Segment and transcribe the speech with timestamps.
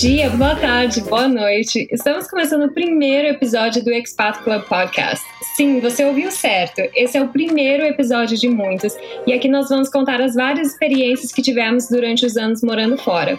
[0.00, 1.86] dia, boa tarde, boa noite.
[1.92, 5.22] Estamos começando o primeiro episódio do Expat Club Podcast.
[5.54, 6.80] Sim, você ouviu certo.
[6.94, 11.30] Esse é o primeiro episódio de muitos e aqui nós vamos contar as várias experiências
[11.32, 13.38] que tivemos durante os anos morando fora.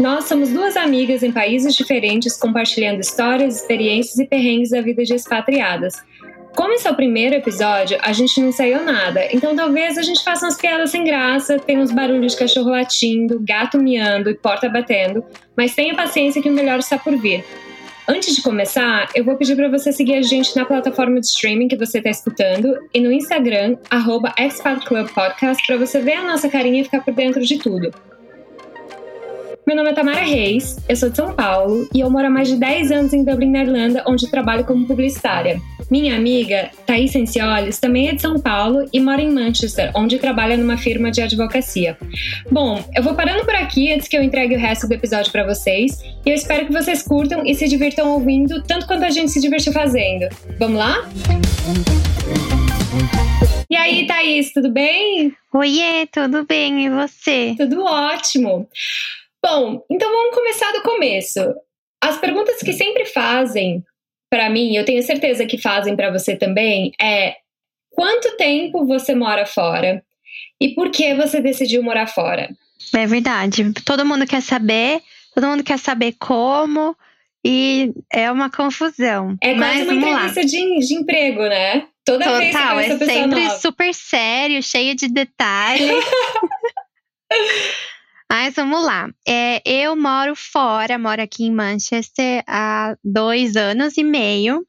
[0.00, 5.14] Nós somos duas amigas em países diferentes compartilhando histórias, experiências e perrengues da vida de
[5.14, 5.94] expatriadas.
[6.54, 10.22] Como esse é o primeiro episódio, a gente não ensaiou nada, então talvez a gente
[10.22, 14.68] faça umas piadas sem graça, tenha uns barulhos de cachorro latindo, gato miando e porta
[14.68, 15.24] batendo,
[15.56, 17.44] mas tenha paciência que o melhor está por vir.
[18.08, 21.68] Antes de começar, eu vou pedir para você seguir a gente na plataforma de streaming
[21.68, 26.84] que você está escutando e no Instagram, arroba para você ver a nossa carinha e
[26.84, 27.92] ficar por dentro de tudo.
[29.64, 32.48] Meu nome é Tamara Reis, eu sou de São Paulo e eu moro há mais
[32.48, 35.60] de 10 anos em Dublin, na Irlanda, onde trabalho como publicitária.
[35.90, 40.56] Minha amiga, Thaís Sencioles, também é de São Paulo e mora em Manchester, onde trabalha
[40.56, 41.98] numa firma de advocacia.
[42.48, 45.44] Bom, eu vou parando por aqui antes que eu entregue o resto do episódio para
[45.44, 49.32] vocês e eu espero que vocês curtam e se divirtam ouvindo tanto quanto a gente
[49.32, 50.28] se divertiu fazendo.
[50.60, 51.08] Vamos lá?
[53.68, 55.34] E aí, Thaís, tudo bem?
[55.52, 57.54] Oiê, tudo bem, e você?
[57.58, 58.68] Tudo ótimo.
[59.44, 61.40] Bom, então vamos começar do começo.
[62.00, 63.84] As perguntas que sempre fazem
[64.30, 67.36] para mim, eu tenho certeza que fazem para você também, é
[67.90, 70.02] quanto tempo você mora fora
[70.60, 72.48] e por que você decidiu morar fora?
[72.94, 73.72] É verdade.
[73.84, 75.00] Todo mundo quer saber,
[75.34, 76.96] todo mundo quer saber como
[77.44, 79.36] e é uma confusão.
[79.42, 81.86] É quase uma entrevista de, de, emprego, né?
[82.04, 83.58] Toda Total, vez que é sempre nova.
[83.58, 86.04] super sério, cheio de detalhes.
[88.30, 89.10] Mas vamos lá.
[89.26, 94.64] É, eu moro fora, moro aqui em Manchester há dois anos e meio.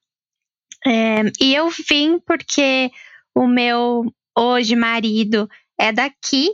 [0.84, 2.90] É, e eu vim porque
[3.36, 5.48] o meu hoje marido
[5.80, 6.50] é daqui.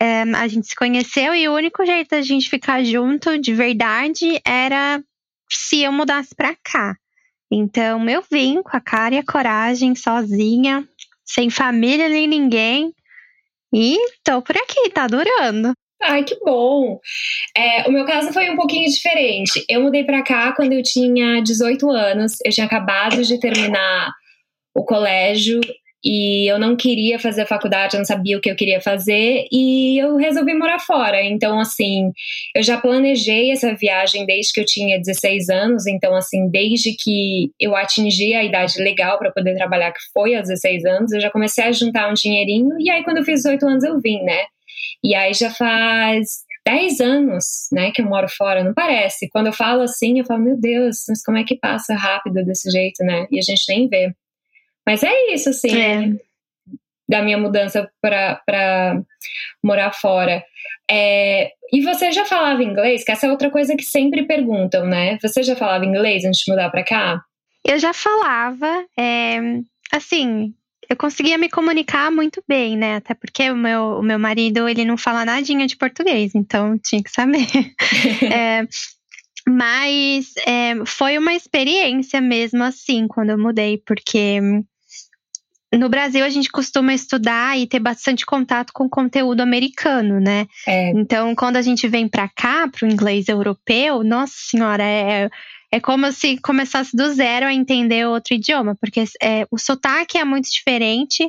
[0.00, 4.40] É, a gente se conheceu e o único jeito da gente ficar junto de verdade
[4.46, 5.02] era
[5.50, 6.96] se eu mudasse para cá.
[7.50, 10.88] Então eu vim com a cara e a coragem, sozinha,
[11.24, 12.94] sem família nem ninguém.
[13.74, 15.74] E tô por aqui, tá durando.
[16.02, 16.98] Ai, que bom!
[17.56, 19.64] É, o meu caso foi um pouquinho diferente.
[19.68, 22.38] Eu mudei para cá quando eu tinha 18 anos.
[22.44, 24.10] Eu tinha acabado de terminar
[24.74, 25.60] o colégio
[26.04, 30.02] e eu não queria fazer faculdade, eu não sabia o que eu queria fazer e
[30.02, 31.22] eu resolvi morar fora.
[31.22, 32.10] Então, assim,
[32.56, 35.86] eu já planejei essa viagem desde que eu tinha 16 anos.
[35.86, 40.48] Então, assim, desde que eu atingi a idade legal para poder trabalhar, que foi aos
[40.48, 43.64] 16 anos, eu já comecei a juntar um dinheirinho e aí, quando eu fiz 18
[43.66, 44.46] anos, eu vim, né?
[45.02, 49.28] E aí já faz 10 anos, né, que eu moro fora, não parece.
[49.30, 52.70] Quando eu falo assim, eu falo, meu Deus, mas como é que passa rápido desse
[52.70, 53.26] jeito, né?
[53.30, 54.14] E a gente nem vê.
[54.86, 56.12] Mas é isso, assim, é.
[57.08, 59.02] da minha mudança para
[59.62, 60.44] morar fora.
[60.90, 63.04] É, e você já falava inglês?
[63.04, 65.18] Que essa é outra coisa que sempre perguntam, né?
[65.20, 67.22] Você já falava inglês antes de mudar para cá?
[67.64, 69.38] Eu já falava, é,
[69.92, 70.52] assim,
[70.92, 72.96] eu conseguia me comunicar muito bem, né?
[72.96, 77.02] Até porque o meu, o meu marido, ele não fala nadinha de português, então tinha
[77.02, 77.46] que saber.
[78.30, 78.66] é,
[79.48, 84.38] mas é, foi uma experiência mesmo assim, quando eu mudei, porque
[85.74, 90.46] no Brasil a gente costuma estudar e ter bastante contato com conteúdo americano, né?
[90.68, 90.90] É.
[90.90, 95.30] Então, quando a gente vem para cá, para o inglês europeu, nossa senhora, é,
[95.72, 100.24] é como se começasse do zero a entender outro idioma, porque é, o sotaque é
[100.24, 101.26] muito diferente.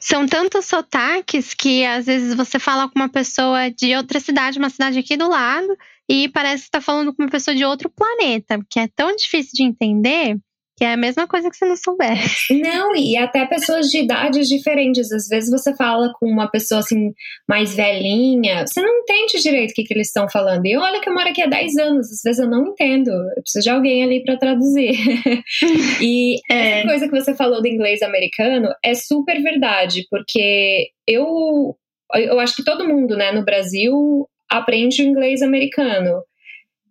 [0.00, 4.70] São tantos sotaques que às vezes você fala com uma pessoa de outra cidade, uma
[4.70, 5.76] cidade aqui do lado,
[6.08, 9.52] e parece que está falando com uma pessoa de outro planeta, que é tão difícil
[9.52, 10.38] de entender
[10.80, 12.54] que é a mesma coisa que se não soubesse.
[12.58, 15.12] Não, e até pessoas de idades diferentes.
[15.12, 17.12] Às vezes você fala com uma pessoa assim,
[17.46, 20.64] mais velhinha, você não entende direito o que, que eles estão falando.
[20.64, 23.10] E olha que eu moro aqui há 10 anos, às vezes eu não entendo.
[23.10, 24.92] Eu preciso de alguém ali para traduzir.
[26.00, 26.78] e é.
[26.78, 31.76] essa coisa que você falou do inglês americano é super verdade, porque eu,
[32.14, 36.22] eu acho que todo mundo, né, no Brasil aprende o inglês americano,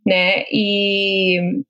[0.06, 0.44] né?
[0.52, 1.64] E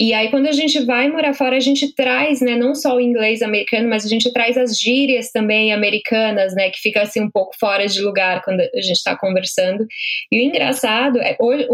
[0.00, 3.00] e aí, quando a gente vai morar fora, a gente traz, né, não só o
[3.00, 7.30] inglês americano, mas a gente traz as gírias também americanas, né, que fica assim um
[7.30, 9.84] pouco fora de lugar quando a gente está conversando.
[10.30, 11.66] E o engraçado é, hoje,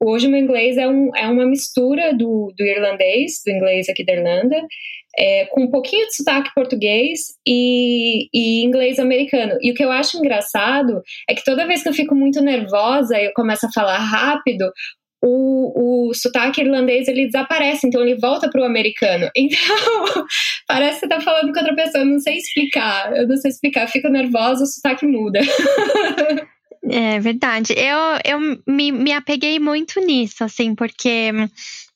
[0.00, 4.02] hoje o meu inglês é, um, é uma mistura do, do irlandês, do inglês aqui
[4.02, 4.56] da Irlanda,
[5.18, 9.58] é, com um pouquinho de sotaque português e, e, inglês americano.
[9.60, 13.18] E o que eu acho engraçado é que toda vez que eu fico muito nervosa
[13.18, 14.72] e eu começo a falar rápido,
[15.22, 19.30] o, o sotaque irlandês ele desaparece, então ele volta para o americano.
[19.36, 20.26] Então,
[20.66, 23.50] parece que você tá falando com outra pessoa, eu não sei explicar, eu não sei
[23.50, 25.40] explicar, fico nervosa, o sotaque muda.
[26.90, 27.74] É verdade.
[27.76, 31.30] Eu, eu me, me apeguei muito nisso, assim, porque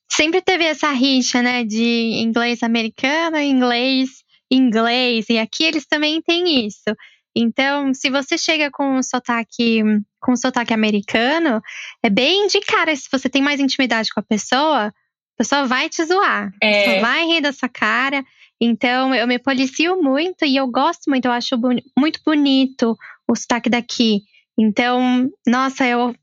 [0.09, 6.67] sempre teve essa rixa, né, de inglês americano, inglês inglês, e aqui eles também têm
[6.67, 6.95] isso.
[7.39, 9.83] Então, se você chega com um sotaque,
[10.23, 11.61] com um sotaque americano,
[12.03, 14.93] é bem de cara, se você tem mais intimidade com a pessoa, a
[15.37, 16.99] pessoa vai te zoar, é.
[16.99, 18.25] vai rir da sua cara.
[18.59, 21.57] Então, eu me policio muito e eu gosto muito, eu acho
[21.99, 22.97] muito bonito
[23.29, 24.23] o sotaque daqui.
[24.59, 26.15] Então, nossa, eu,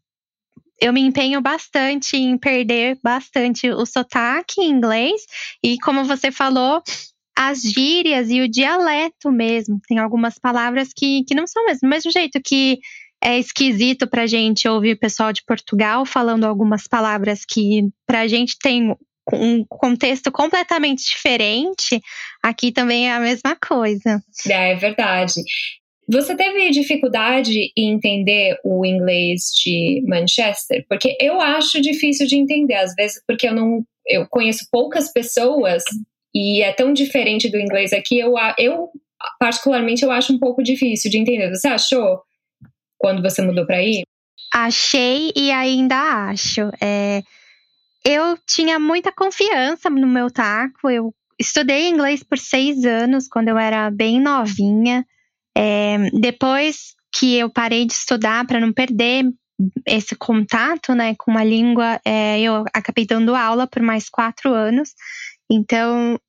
[0.81, 5.21] eu me empenho bastante em perder bastante o sotaque em inglês.
[5.63, 6.81] E como você falou,
[7.37, 9.79] as gírias e o dialeto mesmo.
[9.87, 11.81] Tem algumas palavras que, que não são mesmo.
[11.83, 12.79] Do mesmo jeito que
[13.23, 18.57] é esquisito pra gente ouvir o pessoal de Portugal falando algumas palavras que pra gente
[18.61, 18.93] tem
[19.31, 22.01] um contexto completamente diferente,
[22.43, 24.21] aqui também é a mesma coisa.
[24.47, 25.33] É, é verdade.
[26.09, 30.85] Você teve dificuldade em entender o inglês de Manchester?
[30.89, 35.81] Porque eu acho difícil de entender, às vezes, porque eu não eu conheço poucas pessoas
[36.33, 38.89] e é tão diferente do inglês aqui, eu, eu
[39.39, 41.49] particularmente eu acho um pouco difícil de entender.
[41.49, 42.21] Você achou
[42.97, 44.03] quando você mudou para aí?
[44.53, 45.95] Achei e ainda
[46.29, 46.61] acho.
[46.81, 47.21] É,
[48.05, 50.89] eu tinha muita confiança no meu taco.
[50.89, 55.05] Eu estudei inglês por seis anos quando eu era bem novinha.
[55.55, 59.25] É, depois que eu parei de estudar para não perder
[59.85, 64.93] esse contato né, com uma língua, é, eu acabei dando aula por mais quatro anos.
[65.49, 66.19] Então,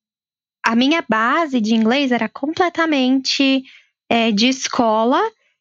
[0.65, 3.63] a minha base de inglês era completamente
[4.09, 5.21] é, de escola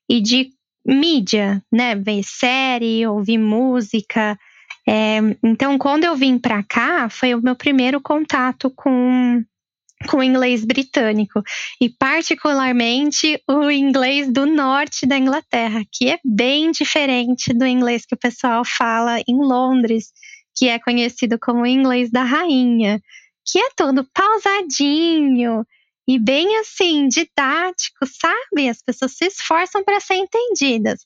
[0.10, 0.50] e de
[0.86, 1.96] mídia, né?
[1.96, 4.38] Ver série, ouvir música.
[4.88, 9.44] É, então, quando eu vim para cá, foi o meu primeiro contato com
[10.10, 11.42] com o inglês britânico
[11.80, 18.14] e particularmente o inglês do norte da Inglaterra, que é bem diferente do inglês que
[18.14, 20.12] o pessoal fala em Londres,
[20.56, 23.02] que é conhecido como inglês da rainha,
[23.46, 25.66] que é todo pausadinho
[26.08, 28.70] e bem assim didático, sabe?
[28.70, 31.06] As pessoas se esforçam para ser entendidas.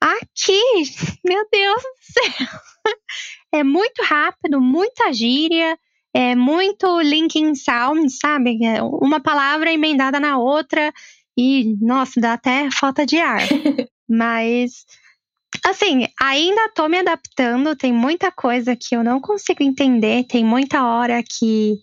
[0.00, 0.62] Aqui,
[1.24, 2.48] meu Deus do céu,
[3.52, 5.78] é muito rápido, muita gíria,
[6.14, 8.64] é muito linking sound, sabe?
[8.64, 10.92] É uma palavra emendada na outra
[11.36, 13.40] e, nossa, dá até falta de ar.
[14.08, 14.86] Mas,
[15.64, 20.84] assim, ainda tô me adaptando, tem muita coisa que eu não consigo entender, tem muita
[20.84, 21.78] hora que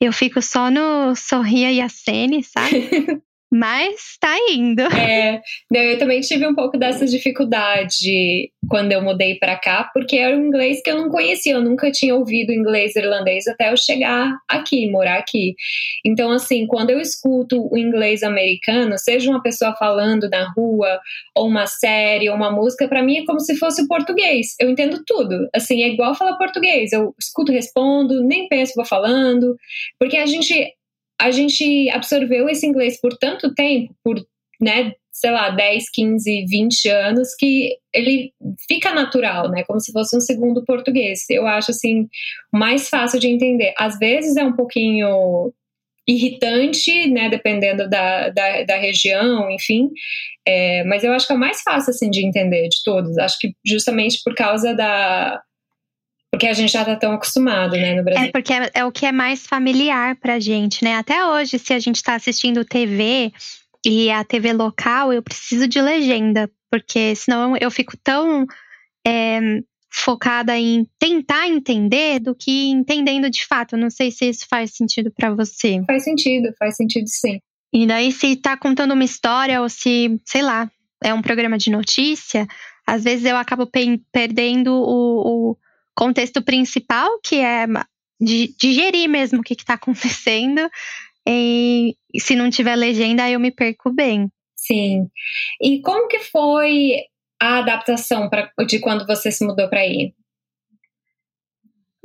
[0.00, 2.88] eu fico só no Sorria e Acene, sabe?
[3.50, 4.82] Mas tá indo.
[4.82, 5.40] É,
[5.72, 10.46] eu também tive um pouco dessa dificuldade quando eu mudei para cá, porque era um
[10.46, 14.90] inglês que eu não conhecia, eu nunca tinha ouvido inglês irlandês até eu chegar aqui,
[14.90, 15.54] morar aqui.
[16.04, 21.00] Então, assim, quando eu escuto o inglês americano, seja uma pessoa falando na rua,
[21.34, 24.54] ou uma série, ou uma música, para mim é como se fosse o português.
[24.60, 25.48] Eu entendo tudo.
[25.54, 26.92] Assim, é igual falar português.
[26.92, 29.56] Eu escuto, respondo, nem penso, vou falando,
[29.98, 30.74] porque a gente
[31.20, 34.16] a gente absorveu esse inglês por tanto tempo, por,
[34.60, 38.32] né, sei lá, 10, 15, 20 anos, que ele
[38.68, 39.64] fica natural, né?
[39.64, 41.28] Como se fosse um segundo português.
[41.28, 42.08] Eu acho, assim,
[42.52, 43.74] mais fácil de entender.
[43.76, 45.52] Às vezes é um pouquinho
[46.06, 47.28] irritante, né?
[47.28, 49.90] Dependendo da, da, da região, enfim.
[50.46, 53.18] É, mas eu acho que é o mais fácil, assim, de entender de todos.
[53.18, 55.42] Acho que justamente por causa da
[56.30, 58.26] porque a gente já tá tão acostumado, né, no Brasil.
[58.26, 60.96] É porque é, é o que é mais familiar pra gente, né?
[60.96, 63.32] Até hoje, se a gente tá assistindo TV
[63.84, 68.46] e a TV local, eu preciso de legenda, porque senão eu fico tão
[69.06, 69.40] é,
[69.90, 73.76] focada em tentar entender do que entendendo de fato.
[73.76, 75.82] não sei se isso faz sentido para você.
[75.86, 77.40] Faz sentido, faz sentido sim.
[77.72, 80.70] E daí, se tá contando uma história ou se, sei lá,
[81.02, 82.46] é um programa de notícia,
[82.86, 83.68] às vezes eu acabo
[84.10, 85.56] perdendo o, o
[85.98, 87.66] contexto principal, que é
[88.20, 90.70] digerir mesmo o que está acontecendo.
[91.28, 94.30] E se não tiver legenda, eu me perco bem.
[94.56, 95.08] Sim.
[95.60, 96.92] E como que foi
[97.40, 100.14] a adaptação pra, de quando você se mudou para aí?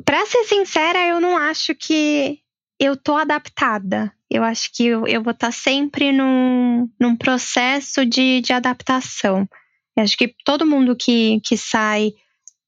[0.04, 2.40] Para ser sincera, eu não acho que
[2.80, 4.12] eu tô adaptada.
[4.30, 9.48] Eu acho que eu, eu vou estar tá sempre num, num processo de, de adaptação.
[9.96, 12.12] Eu acho que todo mundo que, que sai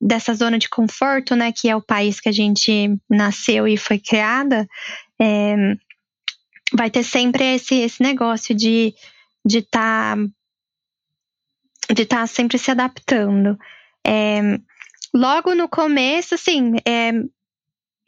[0.06, 3.98] dessa zona de conforto, né, que é o país que a gente nasceu e foi
[3.98, 4.68] criada,
[5.20, 5.56] é,
[6.74, 8.94] vai ter sempre esse, esse negócio de
[9.46, 13.58] de estar tá, de tá sempre se adaptando.
[14.06, 14.42] É,
[15.14, 17.12] logo no começo, assim, é,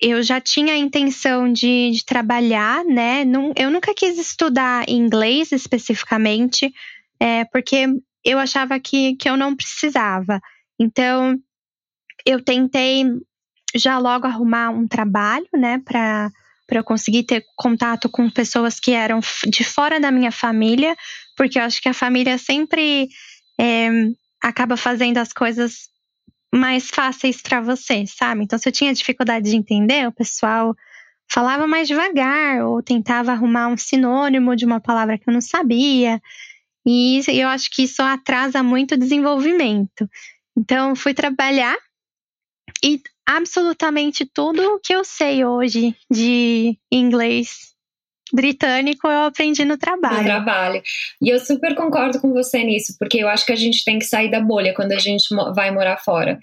[0.02, 3.24] eu já tinha a intenção de, de trabalhar, né?
[3.56, 6.74] eu nunca quis estudar inglês especificamente,
[7.20, 7.88] é, porque
[8.24, 10.42] eu achava que, que eu não precisava.
[10.80, 11.40] Então,
[12.28, 13.06] eu tentei
[13.74, 16.30] já logo arrumar um trabalho, né, para
[16.68, 20.98] para eu conseguir ter contato com pessoas que eram de fora da minha família,
[21.38, 23.08] porque eu acho que a família sempre
[23.58, 23.88] é,
[24.44, 25.88] acaba fazendo as coisas
[26.54, 28.44] mais fáceis para você, sabe?
[28.44, 30.76] Então, se eu tinha dificuldade de entender, o pessoal
[31.32, 36.22] falava mais devagar ou tentava arrumar um sinônimo de uma palavra que eu não sabia.
[36.86, 40.10] E eu acho que isso atrasa muito o desenvolvimento.
[40.58, 41.78] Então, fui trabalhar
[42.84, 47.76] e absolutamente tudo que eu sei hoje de inglês
[48.34, 50.18] britânico eu aprendi no trabalho.
[50.18, 50.82] No trabalho.
[51.22, 54.06] E eu super concordo com você nisso, porque eu acho que a gente tem que
[54.06, 55.24] sair da bolha quando a gente
[55.56, 56.38] vai morar fora.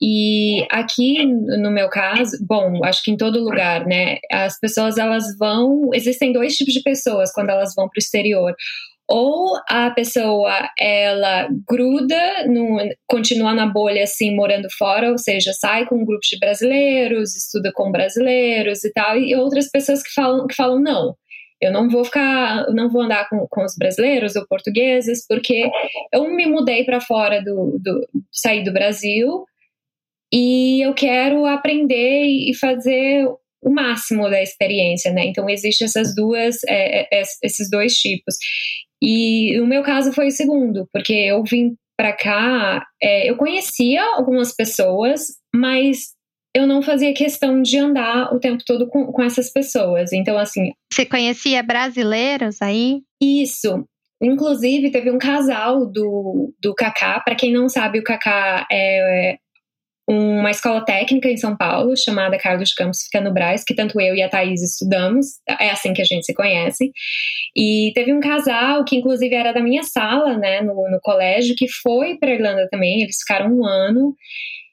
[0.00, 4.18] E aqui, no meu caso, bom, acho que em todo lugar, né?
[4.30, 5.90] As pessoas elas vão.
[5.94, 8.54] Existem dois tipos de pessoas quando elas vão para o exterior
[9.10, 15.84] ou a pessoa ela gruda, no, continua na bolha assim, morando fora, ou seja, sai
[15.84, 20.46] com um grupo de brasileiros, estuda com brasileiros e tal, e outras pessoas que falam,
[20.46, 21.16] que falam não.
[21.60, 25.68] Eu não vou ficar, não vou andar com, com os brasileiros ou portugueses, porque
[26.12, 29.44] eu me mudei para fora do, do, sair do Brasil
[30.32, 33.26] e eu quero aprender e fazer
[33.62, 35.26] o máximo da experiência, né?
[35.26, 38.36] Então existe essas duas, é, é, esses dois tipos.
[39.02, 44.02] E o meu caso foi o segundo, porque eu vim para cá, é, eu conhecia
[44.14, 45.20] algumas pessoas,
[45.54, 46.14] mas
[46.54, 50.12] eu não fazia questão de andar o tempo todo com, com essas pessoas.
[50.12, 50.72] Então, assim.
[50.92, 53.02] Você conhecia brasileiros aí?
[53.22, 53.84] Isso.
[54.22, 57.20] Inclusive, teve um casal do, do Kaká.
[57.20, 59.38] Para quem não sabe, o Kaká é,
[60.12, 64.14] uma escola técnica em São Paulo, chamada Carlos Campos, fica no Braz, que tanto eu
[64.14, 66.90] e a Thaís estudamos, é assim que a gente se conhece.
[67.56, 71.68] E teve um casal que, inclusive, era da minha sala, né, no, no colégio, que
[71.68, 74.14] foi para Irlanda também, eles ficaram um ano.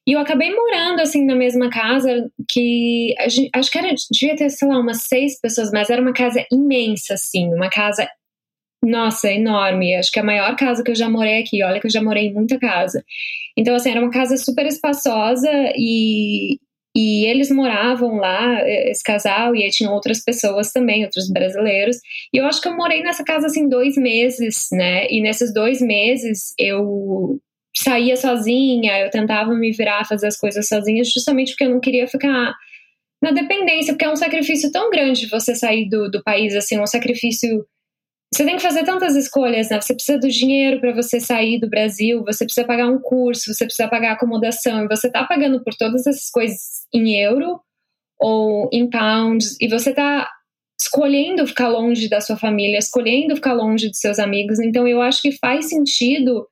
[0.07, 3.13] E eu acabei morando, assim, na mesma casa, que
[3.53, 7.13] acho que era, devia ter, sei lá, umas seis pessoas, mas era uma casa imensa,
[7.13, 8.09] assim, uma casa
[8.83, 9.95] nossa, enorme.
[9.95, 11.63] Acho que é a maior casa que eu já morei aqui.
[11.63, 13.03] Olha que eu já morei em muita casa.
[13.57, 16.59] Então, assim, era uma casa super espaçosa e,
[16.95, 21.97] e eles moravam lá, esse casal, e aí tinham outras pessoas também, outros brasileiros.
[22.33, 25.07] E eu acho que eu morei nessa casa, assim, dois meses, né?
[25.09, 27.39] E nesses dois meses eu
[27.75, 32.07] saía sozinha, eu tentava me virar, fazer as coisas sozinha, justamente porque eu não queria
[32.07, 32.55] ficar
[33.21, 36.85] na dependência, porque é um sacrifício tão grande você sair do, do país, assim, um
[36.85, 37.65] sacrifício
[38.33, 39.79] você tem que fazer tantas escolhas, né?
[39.79, 43.65] Você precisa do dinheiro para você sair do Brasil, você precisa pagar um curso, você
[43.65, 46.59] precisa pagar acomodação, e você tá pagando por todas essas coisas
[46.93, 47.59] em euro
[48.19, 50.29] ou em pounds, e você tá
[50.79, 54.59] escolhendo ficar longe da sua família, escolhendo ficar longe dos seus amigos.
[54.59, 56.45] Então eu acho que faz sentido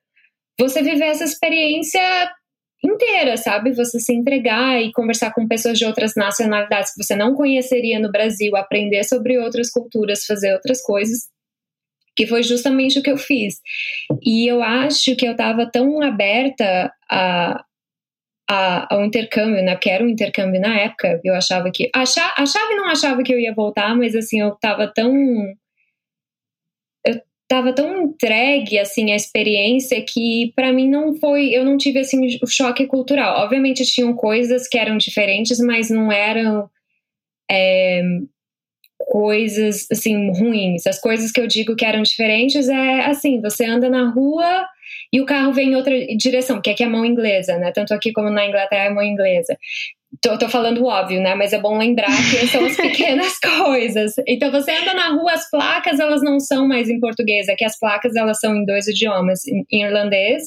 [0.58, 2.00] você viver essa experiência
[2.82, 3.74] inteira, sabe?
[3.74, 8.10] Você se entregar e conversar com pessoas de outras nacionalidades que você não conheceria no
[8.10, 11.35] Brasil, aprender sobre outras culturas, fazer outras coisas
[12.16, 13.60] que foi justamente o que eu fiz.
[14.24, 17.64] E eu acho que eu estava tão aberta a,
[18.48, 19.78] a, ao intercâmbio, né?
[19.86, 21.20] Era um intercâmbio na época.
[21.22, 21.90] Eu achava que.
[21.94, 25.12] Achava, achava e não achava que eu ia voltar, mas assim, eu estava tão.
[27.04, 32.00] Eu estava tão entregue assim à experiência que para mim não foi eu não tive
[32.00, 36.68] assim o choque cultural obviamente tinham coisas que eram diferentes mas não eram
[37.48, 38.02] é,
[38.98, 40.86] coisas assim ruins.
[40.86, 44.66] As coisas que eu digo que eram diferentes é assim, você anda na rua
[45.12, 47.72] e o carro vem em outra direção, que aqui é mão inglesa, né?
[47.72, 49.56] Tanto aqui como na Inglaterra é mão inglesa.
[50.22, 51.34] Tô, tô falando óbvio, né?
[51.34, 54.14] Mas é bom lembrar que são as pequenas coisas.
[54.26, 57.78] Então você anda na rua, as placas elas não são mais em português, aqui as
[57.78, 60.42] placas elas são em dois idiomas, em irlandês,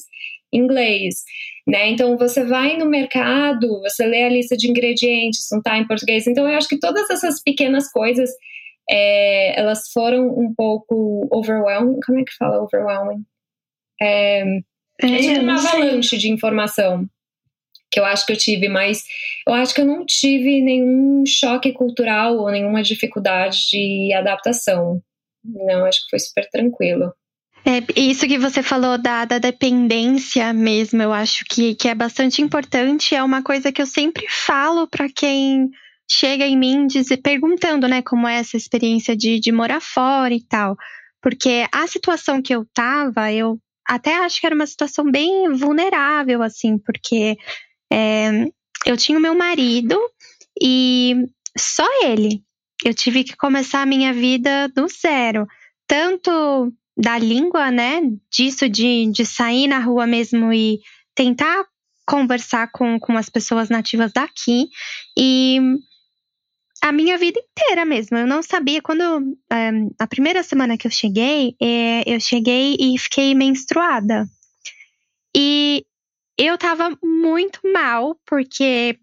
[0.52, 1.24] inglês.
[1.68, 1.90] Né?
[1.90, 6.26] Então você vai no mercado, você lê a lista de ingredientes, não está em português.
[6.28, 8.30] Então eu acho que todas essas pequenas coisas
[8.90, 12.00] é, elas foram um pouco overwhelming.
[12.06, 13.24] Como é que fala overwhelming?
[14.02, 14.62] É, é,
[15.02, 17.08] é tipo uma avalanche de informação
[17.92, 19.04] que eu acho que eu tive, mas
[19.48, 25.02] eu acho que eu não tive nenhum choque cultural ou nenhuma dificuldade de adaptação.
[25.44, 27.14] Não, acho que foi super tranquilo.
[27.66, 32.42] É, isso que você falou da, da dependência mesmo, eu acho que, que é bastante
[32.42, 33.16] importante.
[33.16, 35.70] É uma coisa que eu sempre falo para quem
[36.10, 40.44] chega em mim dizer, perguntando, né, como é essa experiência de, de morar fora e
[40.44, 40.76] tal.
[41.22, 46.42] Porque a situação que eu tava, eu até acho que era uma situação bem vulnerável,
[46.42, 47.38] assim, porque
[47.92, 48.46] é,
[48.86, 50.00] eu tinha o meu marido
[50.62, 51.26] e
[51.58, 52.42] só ele.
[52.84, 55.46] Eu tive que começar a minha vida do zero.
[55.86, 58.02] Tanto da língua, né?
[58.30, 60.80] Disso de, de sair na rua mesmo e
[61.16, 61.66] tentar
[62.06, 64.68] conversar com, com as pessoas nativas daqui.
[65.18, 65.60] E
[66.82, 68.18] a minha vida inteira mesmo.
[68.18, 68.82] Eu não sabia.
[68.82, 69.02] Quando.
[69.50, 74.26] É, a primeira semana que eu cheguei, é, eu cheguei e fiquei menstruada.
[75.36, 75.86] E
[76.38, 79.00] eu tava muito mal, porque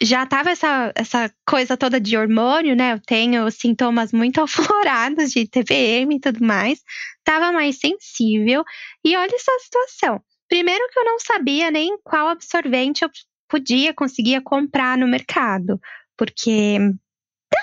[0.00, 2.92] já tava essa, essa coisa toda de hormônio, né?
[2.92, 6.80] Eu tenho sintomas muito aflorados de TPM e tudo mais.
[7.24, 8.64] Tava mais sensível.
[9.04, 10.22] E olha essa situação.
[10.48, 13.10] Primeiro que eu não sabia nem qual absorvente eu
[13.48, 15.80] podia, conseguia comprar no mercado.
[16.16, 16.78] Porque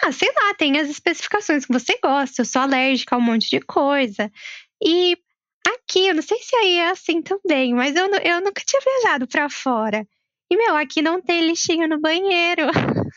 [0.04, 2.42] ah, sei lá, tem as especificações que você gosta.
[2.42, 4.32] Eu sou alérgica a um monte de coisa.
[4.84, 5.18] E
[5.68, 9.28] aqui, eu não sei se aí é assim também, mas eu, eu nunca tinha viajado
[9.28, 10.06] para fora.
[10.52, 12.68] E, meu, aqui não tem lixinho no banheiro.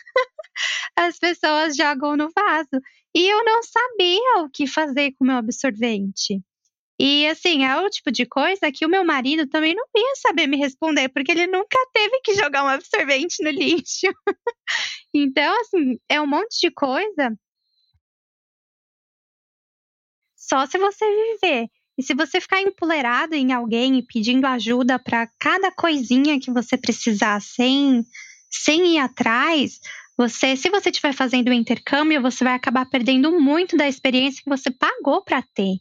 [0.96, 2.82] As pessoas jogam no vaso.
[3.14, 6.42] E eu não sabia o que fazer com o meu absorvente.
[7.00, 10.48] E assim, é o tipo de coisa que o meu marido também não ia saber
[10.48, 14.08] me responder, porque ele nunca teve que jogar um absorvente no lixo.
[15.14, 17.38] então, assim, é um monte de coisa.
[20.36, 21.04] Só se você
[21.40, 21.68] viver.
[21.98, 26.76] E se você ficar empolerado em alguém e pedindo ajuda para cada coisinha que você
[26.76, 28.04] precisar sem,
[28.50, 29.80] sem ir atrás,
[30.16, 34.48] você, se você estiver fazendo o intercâmbio, você vai acabar perdendo muito da experiência que
[34.48, 35.76] você pagou para ter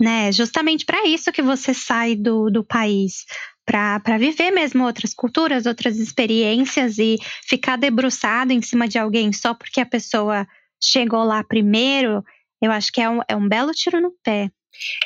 [0.00, 0.32] né?
[0.32, 3.26] Justamente para isso que você sai do, do país,
[3.66, 9.52] para viver mesmo outras culturas, outras experiências e ficar debruçado em cima de alguém só
[9.52, 10.48] porque a pessoa
[10.82, 12.24] chegou lá primeiro,
[12.62, 14.50] eu acho que é um, é um belo tiro no pé.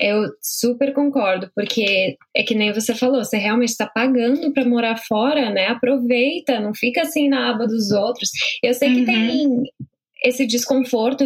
[0.00, 4.96] Eu super concordo, porque é que nem você falou, você realmente está pagando para morar
[4.96, 5.66] fora, né?
[5.68, 8.30] Aproveita, não fica assim na aba dos outros.
[8.62, 8.94] Eu sei uhum.
[8.94, 9.62] que tem
[10.24, 11.24] esse desconforto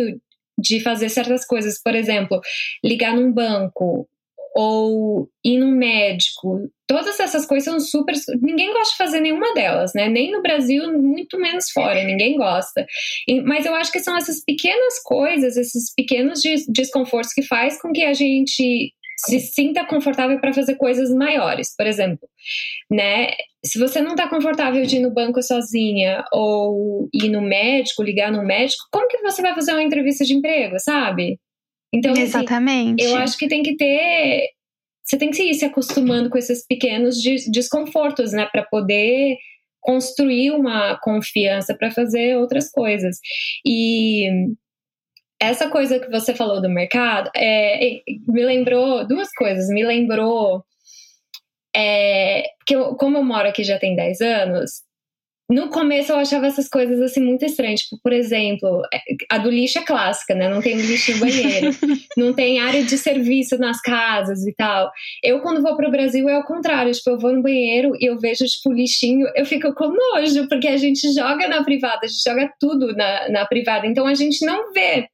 [0.58, 2.40] de fazer certas coisas, por exemplo,
[2.84, 4.08] ligar num banco
[4.54, 6.68] ou ir num médico.
[6.86, 8.14] Todas essas coisas são super.
[8.40, 10.08] Ninguém gosta de fazer nenhuma delas, né?
[10.08, 12.86] Nem no Brasil, muito menos fora, ninguém gosta.
[13.44, 18.02] Mas eu acho que são essas pequenas coisas, esses pequenos desconfortos que faz com que
[18.04, 18.92] a gente
[19.26, 21.74] se sinta confortável para fazer coisas maiores.
[21.76, 22.28] Por exemplo,
[22.90, 23.30] né?
[23.64, 28.30] Se você não está confortável de ir no banco sozinha ou ir no médico, ligar
[28.30, 31.38] no médico, como que você vai fazer uma entrevista de emprego, sabe?
[31.92, 33.02] Então, assim, Exatamente.
[33.02, 34.50] Assim, eu acho que tem que ter.
[35.04, 38.46] Você tem que ir se acostumando com esses pequenos desconfortos, né?
[38.50, 39.36] Para poder
[39.80, 43.18] construir uma confiança para fazer outras coisas.
[43.64, 44.28] E
[45.40, 49.68] essa coisa que você falou do mercado é, me lembrou duas coisas.
[49.68, 50.62] Me lembrou
[51.74, 54.82] é, que eu, como eu moro aqui já tem 10 anos,
[55.50, 57.80] no começo eu achava essas coisas assim muito estranhas.
[57.80, 58.82] Tipo, por exemplo,
[59.30, 60.48] a do lixo é clássica, né?
[60.48, 61.70] Não tem lixo no banheiro,
[62.18, 64.90] não tem área de serviço nas casas e tal.
[65.24, 66.92] Eu, quando vou pro Brasil, é ao contrário.
[66.92, 70.68] Tipo, eu vou no banheiro e eu vejo, tipo, lixinho, eu fico com nojo, porque
[70.68, 73.86] a gente joga na privada, a gente joga tudo na, na privada.
[73.86, 75.08] Então a gente não vê.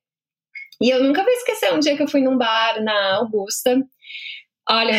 [0.83, 3.81] E eu nunca vou esquecer um dia que eu fui num bar na Augusta.
[4.69, 4.99] Olha,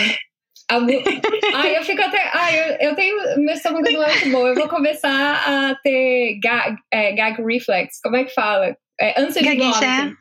[1.53, 2.29] Ai, eu fico até.
[2.33, 3.15] Ai, eu, eu tenho.
[3.37, 4.47] Meu estômago não é muito bom.
[4.47, 7.99] Eu vou começar a ter gag, é, gag reflex.
[8.01, 8.75] Como é que fala?
[8.99, 10.17] É, ânsia de vômito.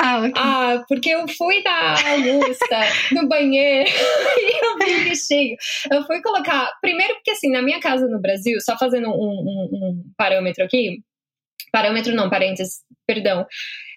[0.00, 0.32] Ah, okay.
[0.36, 2.80] ah, porque eu fui da Augusta
[3.12, 5.56] no banheiro e eu vi o bichinho.
[5.90, 6.70] Eu fui colocar.
[6.80, 10.98] Primeiro, porque assim, na minha casa no Brasil, só fazendo um, um, um parâmetro aqui.
[11.72, 13.46] Parâmetro não, parênteses, perdão.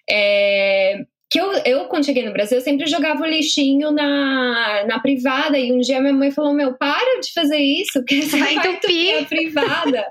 [0.08, 4.98] É, que eu, eu, quando cheguei no Brasil, eu sempre jogava o lixinho na, na
[4.98, 5.56] privada.
[5.56, 8.66] E um dia minha mãe falou: Meu, para de fazer isso, porque você vai, vai
[8.66, 10.06] entupir a privada.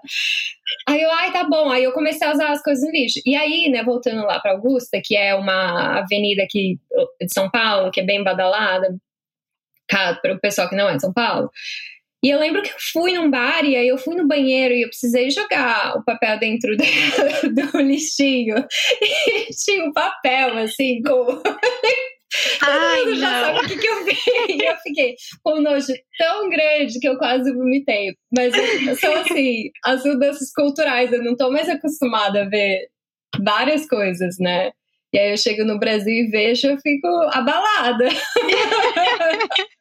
[0.88, 1.70] aí eu, ai, tá bom.
[1.70, 3.20] Aí eu comecei a usar as coisas no lixo.
[3.26, 6.80] E aí, né, voltando lá para Augusta, que é uma avenida aqui
[7.22, 8.96] de São Paulo, que é bem badalada,
[9.90, 11.50] para o pessoal que não é de São Paulo.
[12.22, 14.84] E eu lembro que eu fui num bar e aí eu fui no banheiro e
[14.84, 16.84] eu precisei jogar o papel dentro do,
[17.54, 18.58] do lixinho.
[19.02, 21.42] E tinha um papel, assim, com.
[22.62, 24.18] Ai, Todo já sabe o que, que eu vi.
[24.50, 28.14] E eu fiquei com um nojo tão grande que eu quase vomitei.
[28.36, 28.54] Mas
[29.00, 31.12] são assim, as mudanças culturais.
[31.12, 32.88] Eu não tô mais acostumada a ver
[33.44, 34.72] várias coisas, né?
[35.12, 38.10] E aí eu chego no Brasil e vejo, eu fico abalada.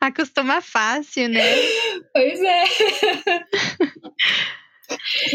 [0.00, 1.42] Acostuma fácil, né?
[2.12, 2.64] Pois é.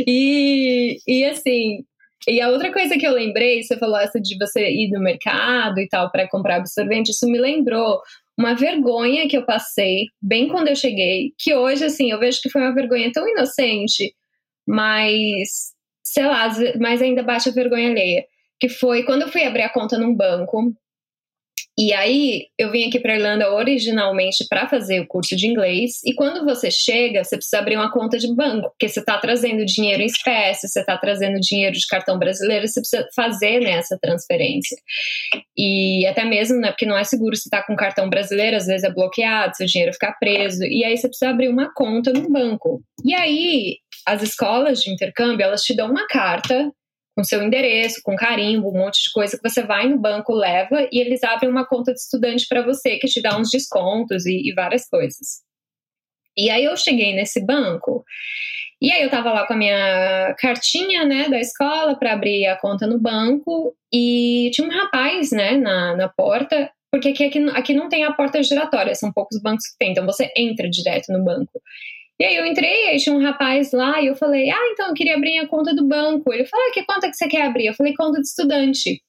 [0.07, 1.83] e, e assim,
[2.27, 5.79] e a outra coisa que eu lembrei, você falou essa de você ir no mercado
[5.79, 7.99] e tal para comprar absorvente, isso me lembrou
[8.37, 12.49] uma vergonha que eu passei bem quando eu cheguei, que hoje assim, eu vejo que
[12.49, 14.13] foi uma vergonha tão inocente,
[14.67, 15.73] mas
[16.03, 16.49] sei lá,
[16.79, 18.25] mas ainda baixa vergonha alheia,
[18.59, 20.73] que foi quando eu fui abrir a conta num banco,
[21.77, 25.93] E aí, eu vim aqui para Irlanda originalmente para fazer o curso de inglês.
[26.05, 29.65] E quando você chega, você precisa abrir uma conta de banco, porque você está trazendo
[29.65, 33.97] dinheiro em espécie, você está trazendo dinheiro de cartão brasileiro, você precisa fazer né, essa
[33.99, 34.77] transferência.
[35.57, 38.83] E até mesmo, né, porque não é seguro se está com cartão brasileiro, às vezes
[38.83, 40.63] é bloqueado, seu dinheiro fica preso.
[40.63, 42.83] E aí você precisa abrir uma conta no banco.
[43.03, 46.71] E aí, as escolas de intercâmbio, elas te dão uma carta
[47.15, 50.87] com seu endereço, com carimbo, um monte de coisa que você vai no banco, leva
[50.91, 54.49] e eles abrem uma conta de estudante para você que te dá uns descontos e,
[54.49, 55.41] e, várias coisas.
[56.35, 58.03] E aí eu cheguei nesse banco
[58.81, 62.57] e aí eu tava lá com a minha cartinha, né, da escola para abrir a
[62.57, 67.73] conta no banco e tinha um rapaz, né, na, na porta, porque aqui, aqui, aqui
[67.73, 71.23] não tem a porta giratória, são poucos bancos que tem, então você entra direto no
[71.23, 71.61] banco.
[72.19, 74.93] E aí eu entrei, aí tinha um rapaz lá e eu falei, ah, então eu
[74.93, 76.31] queria abrir a conta do banco.
[76.31, 77.67] Ele falou, ah, que conta que você quer abrir?
[77.67, 79.01] Eu falei, conta de estudante.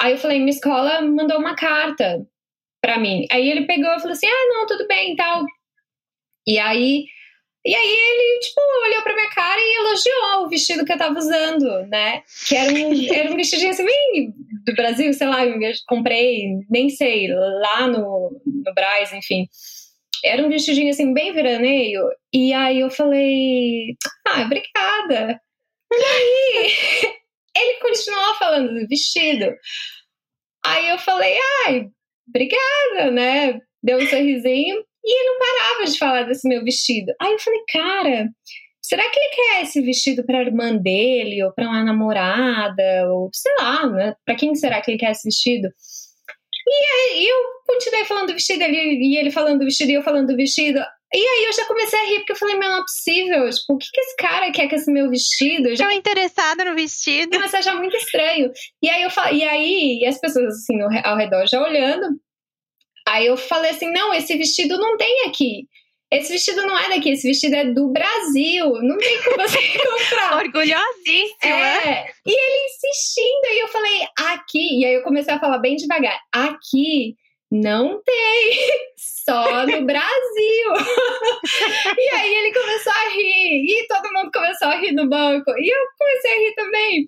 [0.00, 2.26] Aí eu falei, minha escola mandou uma carta
[2.82, 3.26] para mim.
[3.30, 5.44] Aí ele pegou e falou assim, ah, não, tudo bem e tal.
[6.46, 7.04] E aí,
[7.64, 11.18] e aí ele, tipo, olhou pra minha cara e elogiou o vestido que eu tava
[11.18, 12.22] usando, né?
[12.46, 14.34] Que era um, era um vestidinho assim, bem
[14.66, 19.48] do Brasil, sei lá, eu comprei, nem sei, lá no, no Braz, enfim.
[20.24, 22.02] Era um vestidinho assim, bem veraneio.
[22.32, 23.94] E aí eu falei,
[24.26, 25.40] ah, obrigada.
[25.92, 26.72] E aí
[27.56, 29.54] ele continuou falando do vestido.
[30.64, 31.88] Aí eu falei, ai,
[32.28, 33.60] obrigada, né?
[33.82, 34.82] Deu um sorrisinho.
[35.04, 37.12] E ele não parava de falar desse meu vestido.
[37.20, 38.28] Aí eu falei, cara,
[38.80, 43.52] será que ele quer esse vestido para irmã dele ou para uma namorada ou sei
[43.58, 44.14] lá, né?
[44.24, 45.68] Para quem será que ele quer esse vestido?
[46.66, 50.02] E aí eu continuei falando do vestido, ele, e ele falando do vestido, e eu
[50.02, 50.80] falando do vestido.
[51.12, 53.48] E aí eu já comecei a rir, porque eu falei, meu, não é possível.
[53.48, 55.68] Tipo, o que, que esse cara quer com esse meu vestido?
[55.68, 55.94] Eu já...
[55.94, 57.36] interessada no vestido.
[57.36, 58.50] Começou a achar muito estranho.
[58.82, 62.06] E aí eu e aí e as pessoas assim ao redor já olhando.
[63.06, 65.68] Aí eu falei assim, não, esse vestido não tem aqui.
[66.10, 68.66] Esse vestido não é daqui, esse vestido é do Brasil.
[68.82, 70.36] Não tem como você comprar.
[70.36, 71.26] Orgulhosíssima.
[71.42, 72.06] É.
[72.26, 74.80] E ele insistindo, e eu falei, aqui.
[74.80, 76.18] E aí eu comecei a falar bem devagar.
[76.32, 77.16] Aqui
[77.50, 78.58] não tem,
[78.96, 80.68] só no Brasil.
[81.98, 85.68] e aí ele começou a rir, e todo mundo começou a rir no banco, e
[85.72, 87.06] eu comecei a rir também.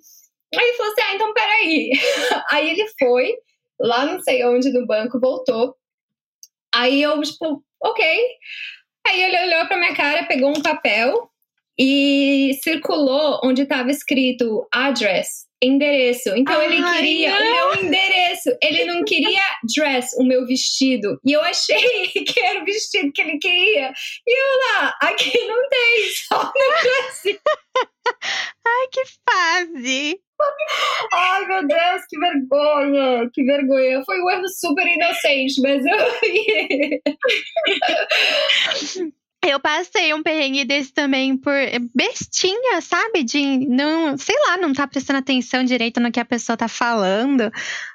[0.55, 1.91] Aí ele falou assim: ah, então peraí.
[2.51, 3.35] aí ele foi,
[3.81, 5.75] lá não sei onde no banco, voltou.
[6.73, 8.27] Aí eu, tipo, ok.
[9.07, 11.31] Aí ele olhou pra minha cara, pegou um papel
[11.79, 16.31] e circulou onde estava escrito address, endereço.
[16.37, 17.39] Então Ai, ele queria não.
[17.39, 18.51] o meu endereço.
[18.63, 19.43] Ele não queria
[19.77, 21.19] dress, o meu vestido.
[21.25, 23.93] E eu achei que era o vestido que ele queria.
[24.27, 27.41] E eu lá, aqui não tem, só no Brasil.
[28.67, 30.26] Ai, que fase!
[31.13, 33.31] Ai, meu Deus, que vergonha!
[33.33, 34.03] Que vergonha!
[34.05, 35.97] Foi um erro super inocente, mas eu.
[39.49, 41.55] Eu passei um perrengue desse também por
[41.95, 43.23] bestinha, sabe?
[43.23, 47.49] De não, sei lá, não tá prestando atenção direito no que a pessoa tá falando.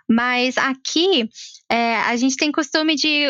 [0.10, 1.28] Mas aqui
[1.70, 3.26] é, a gente tem costume de.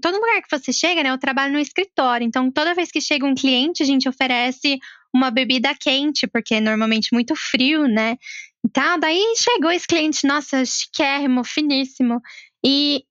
[0.00, 1.10] Todo lugar que você chega, né?
[1.10, 2.24] Eu trabalho no escritório.
[2.24, 4.78] Então, toda vez que chega um cliente, a gente oferece
[5.12, 8.16] uma bebida quente, porque é normalmente muito frio, né?
[8.64, 12.20] Então, daí chegou esse cliente, nossa, chiquérrimo, finíssimo.
[12.64, 13.04] E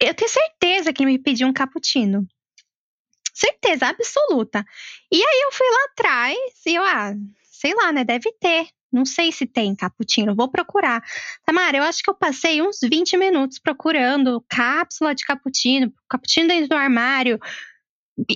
[0.00, 2.26] eu tenho certeza que ele me pediu um cappuccino.
[3.34, 4.64] Certeza absoluta.
[5.12, 7.12] E aí eu fui lá atrás e eu, ah,
[7.42, 8.04] sei lá, né?
[8.04, 8.68] Deve ter.
[8.90, 11.02] Não sei se tem cappuccino, vou procurar.
[11.44, 16.68] Tamara, eu acho que eu passei uns 20 minutos procurando cápsula de cappuccino, cappuccino dentro
[16.70, 17.38] do armário.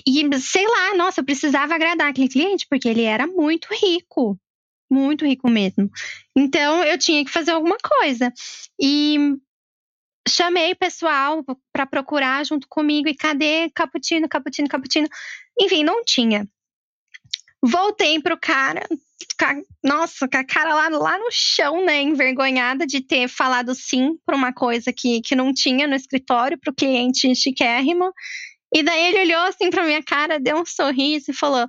[0.05, 4.39] E sei lá, nossa, eu precisava agradar aquele cliente, porque ele era muito rico
[4.93, 5.89] muito rico mesmo.
[6.35, 8.31] Então eu tinha que fazer alguma coisa.
[8.79, 9.17] E
[10.27, 15.07] chamei o pessoal para procurar junto comigo e cadê cappuccino, cappuccino, cappuccino?
[15.59, 16.47] Enfim, não tinha.
[17.61, 18.83] Voltei pro cara,
[19.83, 24.35] nossa, com a cara lá, lá no chão, né, envergonhada de ter falado sim para
[24.35, 28.11] uma coisa que, que não tinha no escritório pro cliente chiquérrimo.
[28.73, 31.67] E daí ele olhou assim para minha cara, deu um sorriso e falou: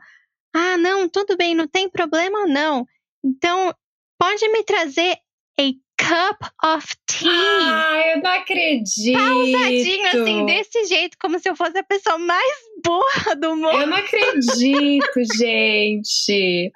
[0.55, 2.87] "Ah, não, tudo bem, não tem problema não.
[3.25, 3.75] Então,
[4.19, 5.17] pode me trazer
[5.59, 5.63] a
[5.97, 7.31] cup of tea.
[7.31, 9.19] Ah, eu não acredito.
[9.19, 12.53] Pausadinho, assim, desse jeito, como se eu fosse a pessoa mais
[12.85, 13.81] burra do mundo.
[13.81, 16.71] Eu não acredito, gente.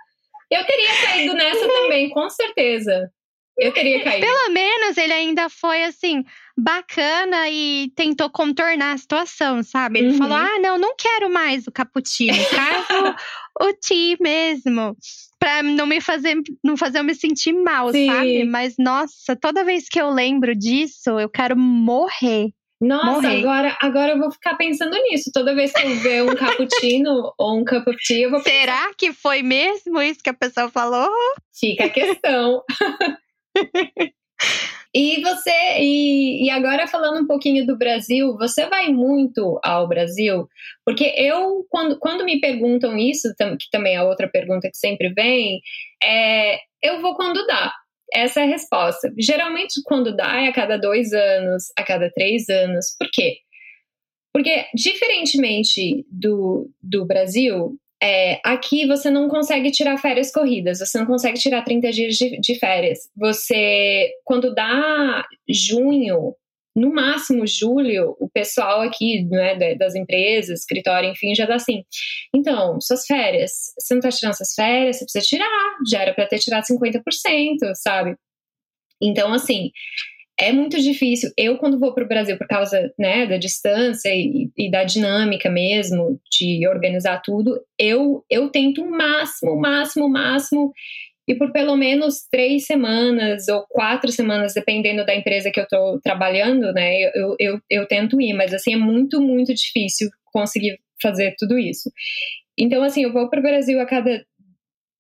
[0.51, 3.13] Eu teria saído nessa também, com certeza.
[3.59, 4.25] Eu teria caído.
[4.25, 6.25] Pelo menos ele ainda foi assim,
[6.57, 9.99] bacana e tentou contornar a situação, sabe?
[9.99, 10.19] Ele uhum.
[10.19, 13.17] falou: ah, não, não quero mais o cappuccino, quero
[13.61, 14.97] o tea mesmo.
[15.41, 18.07] Pra não me fazer, não fazer eu me sentir mal, Sim.
[18.07, 18.45] sabe?
[18.45, 22.51] Mas, nossa, toda vez que eu lembro disso, eu quero morrer.
[22.81, 25.31] Nossa, agora, agora eu vou ficar pensando nisso.
[25.33, 28.57] Toda vez que eu ver um cappuccino ou um cup of tea, eu vou pensar.
[28.57, 31.11] Será que foi mesmo isso que a pessoa falou?
[31.53, 32.63] Fica a questão.
[34.95, 40.49] e você, e, e agora falando um pouquinho do Brasil, você vai muito ao Brasil?
[40.85, 45.61] Porque eu, quando, quando me perguntam isso, que também é outra pergunta que sempre vem,
[46.03, 47.73] é, eu vou quando dá.
[48.13, 49.13] Essa é a resposta.
[49.19, 52.97] Geralmente, quando dá, é a cada dois anos, a cada três anos.
[52.99, 53.39] Por quê?
[54.33, 61.07] Porque, diferentemente do, do Brasil, é, aqui você não consegue tirar férias corridas, você não
[61.07, 63.11] consegue tirar 30 dias de, de férias.
[63.17, 66.35] Você, quando dá junho,
[66.77, 71.83] no máximo julho, o pessoal aqui, né, das empresas, escritório, enfim, já dá assim.
[72.33, 75.77] Então, suas férias, você não tá tirando suas férias, você precisa tirar.
[75.91, 77.03] Já era para ter tirado 50%,
[77.75, 78.17] sabe?
[79.03, 79.71] Então, assim,
[80.41, 81.31] é muito difícil.
[81.37, 85.51] Eu, quando vou para o Brasil, por causa né, da distância e, e, da dinâmica
[85.51, 90.73] mesmo, de organizar tudo, eu, eu tento o máximo, o máximo, o máximo
[91.27, 96.01] e por pelo menos três semanas ou quatro semanas, dependendo da empresa que eu estou
[96.01, 101.35] trabalhando, né, eu, eu, eu tento ir, mas assim, é muito, muito difícil conseguir fazer
[101.37, 101.91] tudo isso.
[102.57, 104.25] Então, assim, eu vou para o Brasil a cada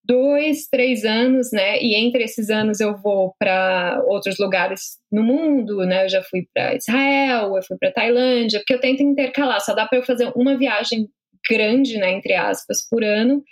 [0.09, 1.79] dois, três anos, né?
[1.81, 6.05] E entre esses anos eu vou para outros lugares no mundo, né?
[6.05, 9.61] Eu já fui para Israel, eu fui para Tailândia, porque eu tento intercalar.
[9.61, 11.09] Só dá para eu fazer uma viagem
[11.49, 12.13] grande, né?
[12.13, 13.45] Entre aspas, por ano.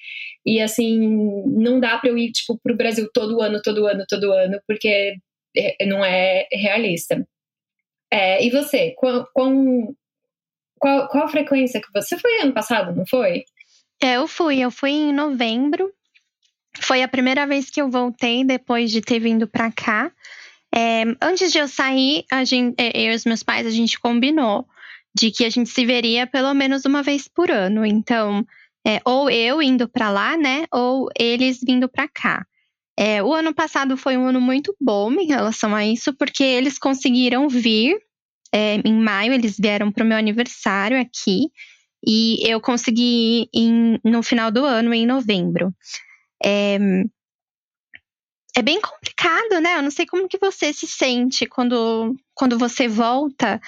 [0.44, 0.98] E assim,
[1.46, 5.14] não dá para eu ir tipo o Brasil todo ano, todo ano, todo ano, porque
[5.56, 7.26] é, não é realista.
[8.10, 13.44] É, e você, qual, qual, qual a frequência que você foi ano passado, não foi?
[14.02, 15.92] É, eu fui, eu fui em novembro.
[16.80, 20.10] Foi a primeira vez que eu voltei depois de ter vindo para cá.
[20.74, 23.98] É, antes de eu sair, a gente, é, eu e os meus pais, a gente
[23.98, 24.66] combinou
[25.14, 27.84] de que a gente se veria pelo menos uma vez por ano.
[27.86, 28.46] Então,
[28.86, 30.66] é, ou eu indo para lá, né?
[30.72, 32.46] Ou eles vindo para cá.
[32.98, 36.78] É, o ano passado foi um ano muito bom em relação a isso, porque eles
[36.78, 37.98] conseguiram vir
[38.52, 41.50] é, em maio, eles vieram para o meu aniversário aqui,
[42.06, 45.74] e eu consegui ir em, no final do ano, em novembro.
[46.44, 46.78] É,
[48.56, 49.76] é bem complicado, né?
[49.76, 53.60] Eu não sei como que você se sente quando, quando você volta,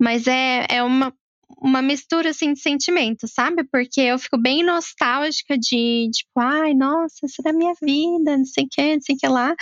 [0.00, 1.14] mas é, é uma,
[1.58, 3.62] uma mistura assim de sentimentos, sabe?
[3.70, 8.44] Porque eu fico bem nostálgica de tipo, ai, nossa, isso é da minha vida, não
[8.44, 9.54] sei o que, não sei o que lá.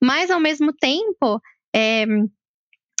[0.00, 1.40] Mas ao mesmo tempo,
[1.74, 2.04] é,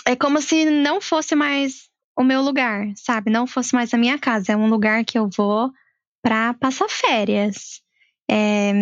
[0.06, 3.30] é como se não fosse mais o meu lugar, sabe?
[3.30, 4.52] Não fosse mais a minha casa.
[4.52, 5.70] É um lugar que eu vou
[6.20, 7.80] para passar férias.
[8.30, 8.72] É,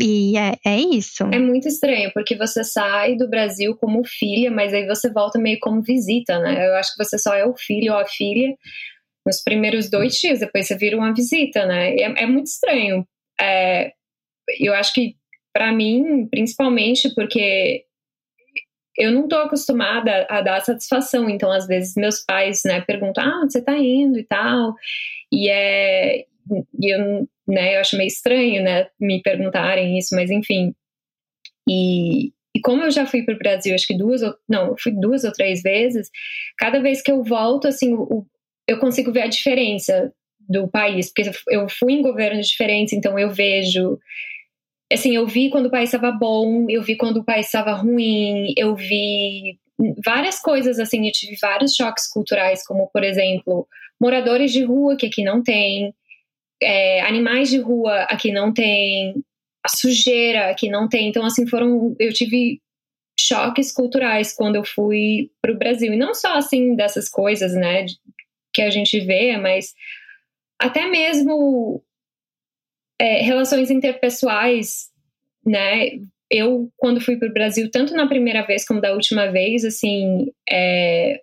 [0.00, 1.24] e é, é, isso.
[1.24, 5.58] É muito estranho, porque você sai do Brasil como filha, mas aí você volta meio
[5.60, 6.68] como visita, né?
[6.68, 8.56] Eu acho que você só é o filho ou a filha
[9.26, 11.94] nos primeiros dois dias, depois você vira uma visita, né?
[11.96, 13.06] É, é, muito estranho.
[13.40, 13.92] É,
[14.60, 15.16] eu acho que,
[15.52, 17.84] para mim, principalmente porque
[18.96, 23.40] eu não estou acostumada a dar satisfação, então às vezes meus pais, né, perguntam, ah,
[23.42, 24.74] onde você está indo e tal,
[25.32, 26.26] e é,
[26.80, 30.74] e eu, né, eu acho meio estranho, né, me perguntarem isso, mas enfim,
[31.68, 34.92] e, e como eu já fui para o Brasil, acho que duas ou não, fui
[34.92, 36.10] duas ou três vezes.
[36.58, 38.26] Cada vez que eu volto, assim, o,
[38.68, 43.30] eu consigo ver a diferença do país, porque eu fui em governos diferentes, então eu
[43.30, 43.98] vejo.
[44.92, 48.52] Assim, eu vi quando o país estava bom, eu vi quando o país estava ruim,
[48.56, 49.58] eu vi
[50.04, 53.66] várias coisas assim, eu tive vários choques culturais, como por exemplo,
[54.00, 55.92] moradores de rua que aqui não tem,
[56.64, 59.14] é, animais de rua aqui não tem,
[59.64, 61.08] a sujeira aqui não tem.
[61.08, 61.94] Então, assim, foram.
[61.98, 62.60] Eu tive
[63.18, 65.92] choques culturais quando eu fui para o Brasil.
[65.92, 67.86] E não só assim dessas coisas, né,
[68.52, 69.74] que a gente vê, mas
[70.58, 71.82] até mesmo
[73.00, 74.90] é, relações interpessoais,
[75.44, 75.98] né?
[76.30, 80.32] Eu, quando fui para o Brasil, tanto na primeira vez como da última vez, assim,
[80.48, 81.20] é,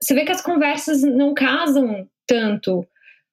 [0.00, 2.86] você vê que as conversas não casam tanto,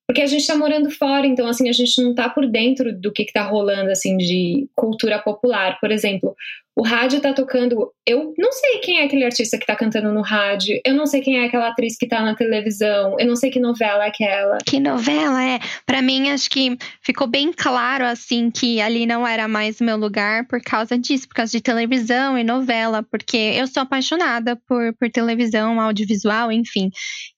[0.07, 3.11] porque a gente está morando fora, então, assim, a gente não está por dentro do
[3.11, 5.77] que está rolando, assim, de cultura popular.
[5.81, 6.33] Por exemplo,
[6.77, 7.91] o rádio tá tocando.
[8.05, 10.79] Eu não sei quem é aquele artista que tá cantando no rádio.
[10.85, 13.17] Eu não sei quem é aquela atriz que tá na televisão.
[13.19, 14.59] Eu não sei que novela é aquela.
[14.65, 15.59] Que novela é?
[15.85, 20.47] Para mim, acho que ficou bem claro, assim, que ali não era mais meu lugar
[20.47, 25.09] por causa disso, por causa de televisão e novela, porque eu sou apaixonada por, por
[25.09, 26.91] televisão, audiovisual, enfim.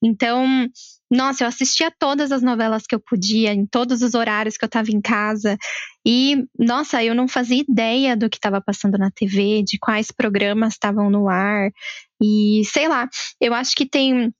[0.03, 0.69] Então,
[1.11, 4.67] nossa, eu assistia todas as novelas que eu podia, em todos os horários que eu
[4.67, 5.57] estava em casa.
[6.05, 10.73] E, nossa, eu não fazia ideia do que estava passando na TV, de quais programas
[10.73, 11.71] estavam no ar.
[12.21, 13.09] E, sei lá,
[13.41, 14.31] eu acho que tem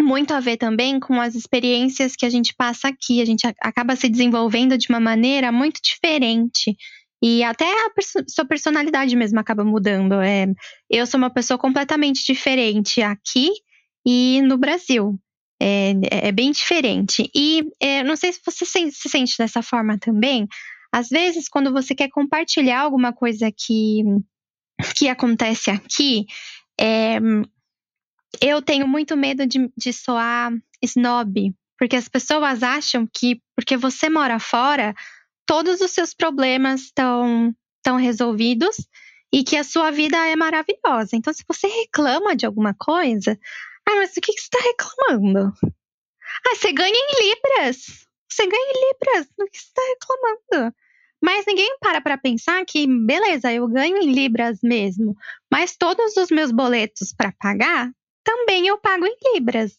[0.00, 3.20] muito a ver também com as experiências que a gente passa aqui.
[3.20, 6.76] A gente acaba se desenvolvendo de uma maneira muito diferente.
[7.22, 10.20] E até a perso sua personalidade mesmo acaba mudando.
[10.20, 10.46] É,
[10.90, 13.50] eu sou uma pessoa completamente diferente aqui
[14.06, 15.18] e no Brasil.
[15.60, 15.92] É,
[16.28, 17.30] é bem diferente.
[17.34, 20.46] E é, não sei se você se, se sente dessa forma também.
[20.92, 24.02] Às vezes, quando você quer compartilhar alguma coisa que,
[24.94, 26.26] que acontece aqui,
[26.78, 27.18] é,
[28.40, 34.08] eu tenho muito medo de, de soar snob, porque as pessoas acham que porque você
[34.10, 34.94] mora fora,
[35.46, 38.76] todos os seus problemas estão estão resolvidos
[39.32, 41.14] e que a sua vida é maravilhosa.
[41.14, 43.38] Então, se você reclama de alguma coisa,
[43.88, 45.52] ah, mas o que, que você está reclamando?
[46.46, 48.06] Ah, você ganha em libras.
[48.28, 49.26] Você ganha em libras.
[49.38, 50.74] O que você está reclamando?
[51.22, 55.16] Mas ninguém para para pensar que, beleza, eu ganho em libras mesmo,
[55.50, 57.90] mas todos os meus boletos para pagar
[58.22, 59.76] também eu pago em libras.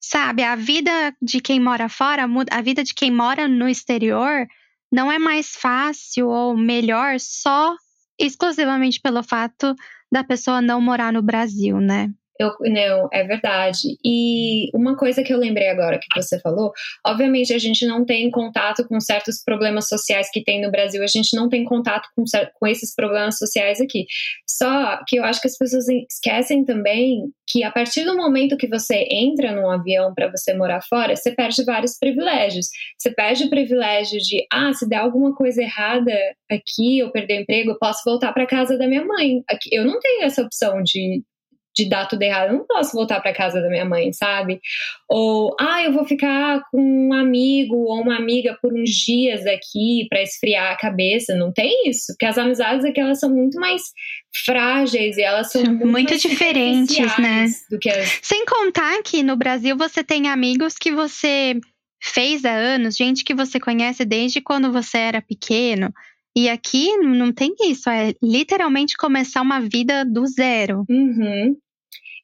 [0.00, 4.46] Sabe, a vida de quem mora fora, a vida de quem mora no exterior
[4.90, 7.74] não é mais fácil ou melhor só
[8.18, 9.74] exclusivamente pelo fato
[10.10, 12.10] da pessoa não morar no Brasil, né?
[12.38, 13.96] Eu, não, é verdade.
[14.04, 16.72] E uma coisa que eu lembrei agora que você falou,
[17.06, 21.06] obviamente a gente não tem contato com certos problemas sociais que tem no Brasil, a
[21.06, 24.06] gente não tem contato com, com esses problemas sociais aqui.
[24.48, 28.66] Só que eu acho que as pessoas esquecem também que a partir do momento que
[28.66, 32.66] você entra num avião para você morar fora, você perde vários privilégios.
[32.98, 36.12] Você perde o privilégio de, ah, se der alguma coisa errada
[36.50, 39.42] aqui, eu perder o emprego, eu posso voltar para casa da minha mãe.
[39.48, 41.22] Aqui, eu não tenho essa opção de
[41.76, 44.60] de dar tudo errado, eu não posso voltar para casa da minha mãe, sabe?
[45.08, 50.06] Ou, ah, eu vou ficar com um amigo ou uma amiga por uns dias aqui
[50.08, 51.34] para esfriar a cabeça.
[51.36, 53.82] Não tem isso, porque as amizades aqui elas são muito mais
[54.44, 57.46] frágeis e elas são muito, muito diferentes, né?
[57.70, 58.20] Do que as...
[58.22, 61.60] Sem contar que no Brasil você tem amigos que você
[62.02, 65.92] fez há anos, gente que você conhece desde quando você era pequeno.
[66.36, 70.84] E aqui não tem isso, é literalmente começar uma vida do zero.
[70.86, 71.56] Uhum.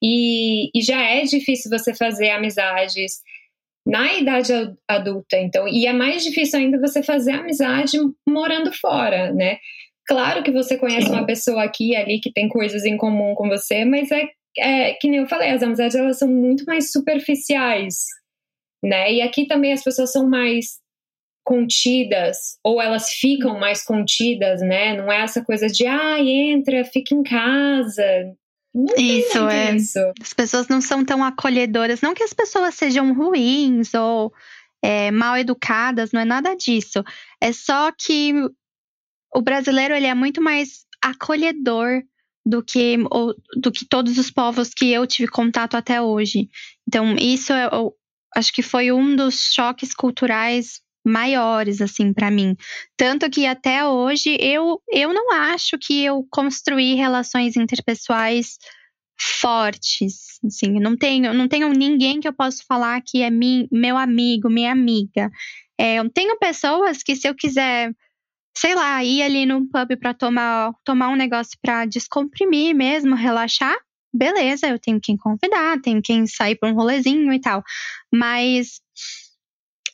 [0.03, 3.21] E, e já é difícil você fazer amizades
[3.87, 4.53] na idade
[4.89, 9.59] adulta, então, e é mais difícil ainda você fazer amizade morando fora, né?
[10.07, 13.49] Claro que você conhece uma pessoa aqui e ali que tem coisas em comum com
[13.49, 18.07] você, mas é, é que nem eu falei, as amizades elas são muito mais superficiais,
[18.85, 19.13] né?
[19.13, 20.81] E aqui também as pessoas são mais
[21.45, 24.97] contidas ou elas ficam mais contidas, né?
[24.97, 28.05] Não é essa coisa de ah, entra, fica em casa.
[28.75, 29.77] Não isso é.
[29.77, 29.99] Isso.
[30.21, 32.01] As pessoas não são tão acolhedoras.
[32.01, 34.33] Não que as pessoas sejam ruins ou
[34.83, 37.05] é, mal educadas, não é nada disso.
[37.41, 38.33] É só que
[39.35, 42.03] o brasileiro ele é muito mais acolhedor
[42.45, 46.49] do que, ou, do que todos os povos que eu tive contato até hoje.
[46.87, 47.97] Então, isso eu, eu
[48.35, 52.57] acho que foi um dos choques culturais maiores assim para mim.
[52.97, 58.59] Tanto que até hoje eu eu não acho que eu construí relações interpessoais
[59.19, 64.49] fortes, assim, não tenho não tenho ninguém que eu possa falar que é meu amigo,
[64.51, 65.31] minha amiga.
[65.79, 67.93] É, eu tenho pessoas que se eu quiser
[68.57, 73.77] sei lá, ir ali num pub para tomar tomar um negócio para descomprimir mesmo, relaxar,
[74.13, 77.63] beleza, eu tenho quem convidar, tenho quem sair para um rolezinho e tal.
[78.13, 78.81] Mas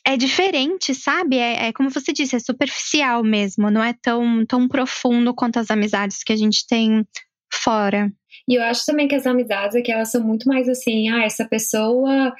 [0.05, 1.37] é diferente, sabe?
[1.37, 5.69] É, é, como você disse, é superficial mesmo, não é tão, tão profundo quanto as
[5.69, 7.05] amizades que a gente tem
[7.53, 8.11] fora.
[8.47, 11.47] E eu acho também que as amizades aqui, elas são muito mais assim, ah, essa
[11.47, 12.33] pessoa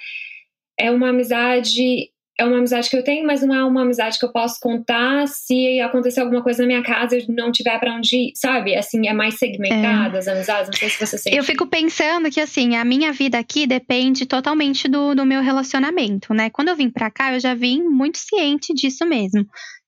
[0.80, 4.26] é uma amizade é uma amizade que eu tenho, mas não é uma amizade que
[4.26, 8.16] eu posso contar se acontecer alguma coisa na minha casa e não tiver para onde
[8.16, 8.76] ir, sabe?
[8.76, 10.20] Assim, é mais segmentada é.
[10.20, 11.36] as amizades, não sei se você sente.
[11.36, 16.34] Eu fico pensando que, assim, a minha vida aqui depende totalmente do, do meu relacionamento,
[16.34, 16.50] né?
[16.50, 19.46] Quando eu vim para cá, eu já vim muito ciente disso mesmo.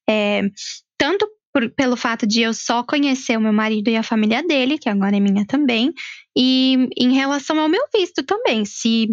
[0.10, 0.42] É,
[0.98, 4.78] tanto por, pelo fato de eu só conhecer o meu marido e a família dele,
[4.78, 5.94] que agora é minha também,
[6.36, 8.66] e em relação ao meu visto também.
[8.66, 9.08] Se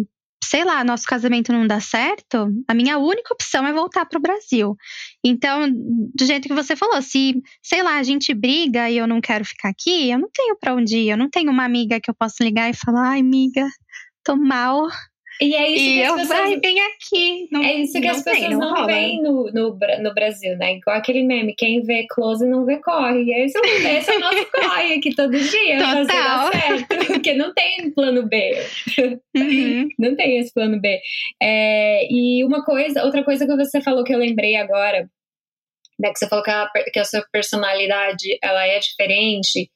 [0.49, 4.75] sei lá, nosso casamento não dá certo, a minha única opção é voltar pro Brasil.
[5.23, 9.21] Então, do jeito que você falou, se, sei lá, a gente briga e eu não
[9.21, 12.09] quero ficar aqui, eu não tenho para onde ir, eu não tenho uma amiga que
[12.09, 13.63] eu possa ligar e falar, ai, amiga,
[14.23, 14.87] tô mal,
[15.41, 16.39] e é isso e que as eu, pessoas...
[16.39, 17.47] vai, vem aqui.
[17.49, 20.75] Não, é isso que as pessoas tem, não, não veem no, no, no, Brasil, né?
[20.75, 23.23] Igual aquele meme, quem vê close não vê corre.
[23.23, 26.51] E esse, esse é o nosso corre aqui todo dia, Total.
[26.51, 27.07] certo.
[27.07, 28.53] Porque não tem plano B.
[29.35, 29.87] Uhum.
[29.97, 30.99] Não tem esse plano B.
[31.41, 35.09] É, e uma coisa, outra coisa que você falou que eu lembrei agora,
[35.99, 36.11] né?
[36.11, 39.69] Que você falou que a, que a sua personalidade ela é diferente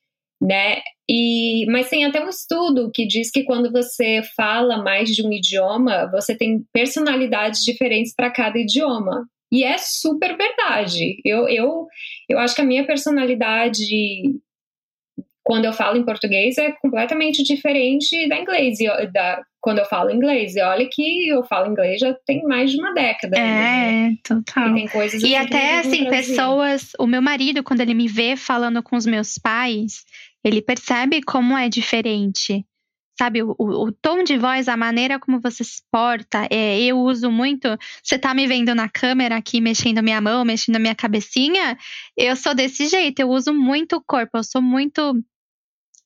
[0.44, 0.82] né?
[1.10, 5.32] E, mas tem até um estudo que diz que quando você fala mais de um
[5.32, 9.26] idioma, você tem personalidades diferentes para cada idioma.
[9.52, 11.18] E é super verdade.
[11.24, 11.88] Eu, eu,
[12.28, 13.86] eu acho que a minha personalidade,
[15.44, 18.80] quando eu falo em português, é completamente diferente da inglês,
[19.12, 20.56] da, quando eu falo inglês.
[20.56, 23.38] E olha que eu falo inglês já tem mais de uma década.
[23.38, 24.18] É, né?
[24.24, 24.70] total.
[24.70, 26.92] E tem coisas E assim até, assim, pessoas.
[26.98, 30.04] O meu marido, quando ele me vê falando com os meus pais,
[30.44, 32.66] ele percebe como é diferente.
[33.18, 37.30] Sabe, o, o, tom de voz, a maneira como você se porta, é, eu uso
[37.30, 37.68] muito.
[38.04, 41.78] Você tá me vendo na câmera aqui, mexendo minha mão, mexendo minha cabecinha?
[42.18, 45.24] Eu sou desse jeito, eu uso muito o corpo, eu sou muito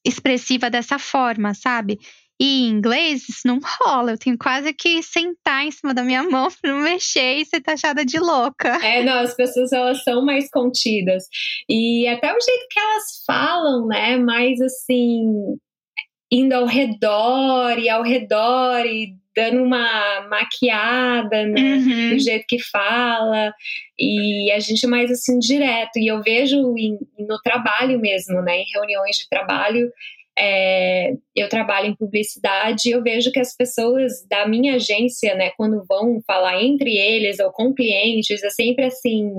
[0.06, 1.98] expressiva dessa forma, sabe?
[2.40, 4.12] E em inglês, isso não rola.
[4.12, 7.62] Eu tenho quase que sentar em cima da minha mão pra não mexer e ser
[7.62, 8.78] taxada de louca.
[8.86, 11.24] É, não, as pessoas elas são mais contidas.
[11.68, 14.18] E até o jeito que elas falam, né?
[14.18, 15.58] Mais assim,
[16.32, 21.62] indo ao redor e ao redor e dando uma maquiada, né?
[21.62, 22.10] Uhum.
[22.10, 23.52] Do jeito que fala.
[23.98, 25.98] E a gente é mais assim, direto.
[25.98, 28.58] E eu vejo em, no trabalho mesmo, né?
[28.58, 29.92] Em reuniões de trabalho
[30.38, 35.84] é, eu trabalho em publicidade, eu vejo que as pessoas da minha agência, né, quando
[35.88, 39.32] vão falar entre eles ou com clientes, é sempre assim,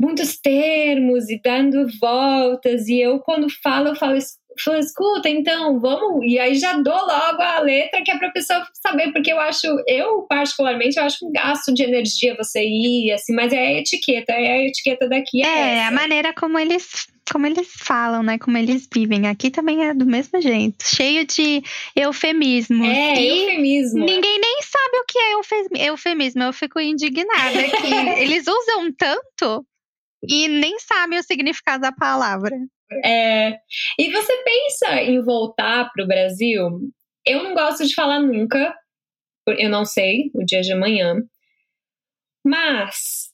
[0.00, 4.16] muitos termos e dando voltas, e eu quando falo, eu falo,
[4.62, 8.32] falo escuta, então, vamos, e aí já dou logo a letra que é para a
[8.32, 13.12] pessoa saber, porque eu acho, eu particularmente, eu acho um gasto de energia você ir,
[13.12, 15.42] assim, mas é a etiqueta, é a etiqueta daqui.
[15.44, 15.88] É, É, essa.
[15.88, 18.36] a maneira como eles como eles falam, né?
[18.38, 19.26] Como eles vivem.
[19.28, 20.84] Aqui também é do mesmo jeito.
[20.86, 21.62] Cheio de
[21.96, 22.86] eufemismos.
[22.86, 24.04] É, e eufemismo.
[24.04, 26.42] ninguém nem sabe o que é eufem- eufemismo.
[26.42, 29.66] Eu fico indignada que eles usam tanto
[30.28, 32.54] e nem sabem o significado da palavra.
[33.04, 33.58] É,
[33.98, 36.80] e você pensa em voltar para o Brasil?
[37.26, 38.74] Eu não gosto de falar nunca,
[39.46, 41.16] eu não sei o dia de amanhã,
[42.44, 43.32] mas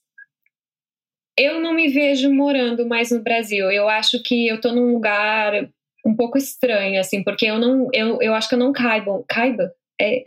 [1.36, 3.70] eu não me vejo morando mais no Brasil.
[3.70, 5.68] Eu acho que eu tô num lugar
[6.06, 9.72] um pouco estranho, assim, porque eu não, eu, eu acho que eu não caibo, caiba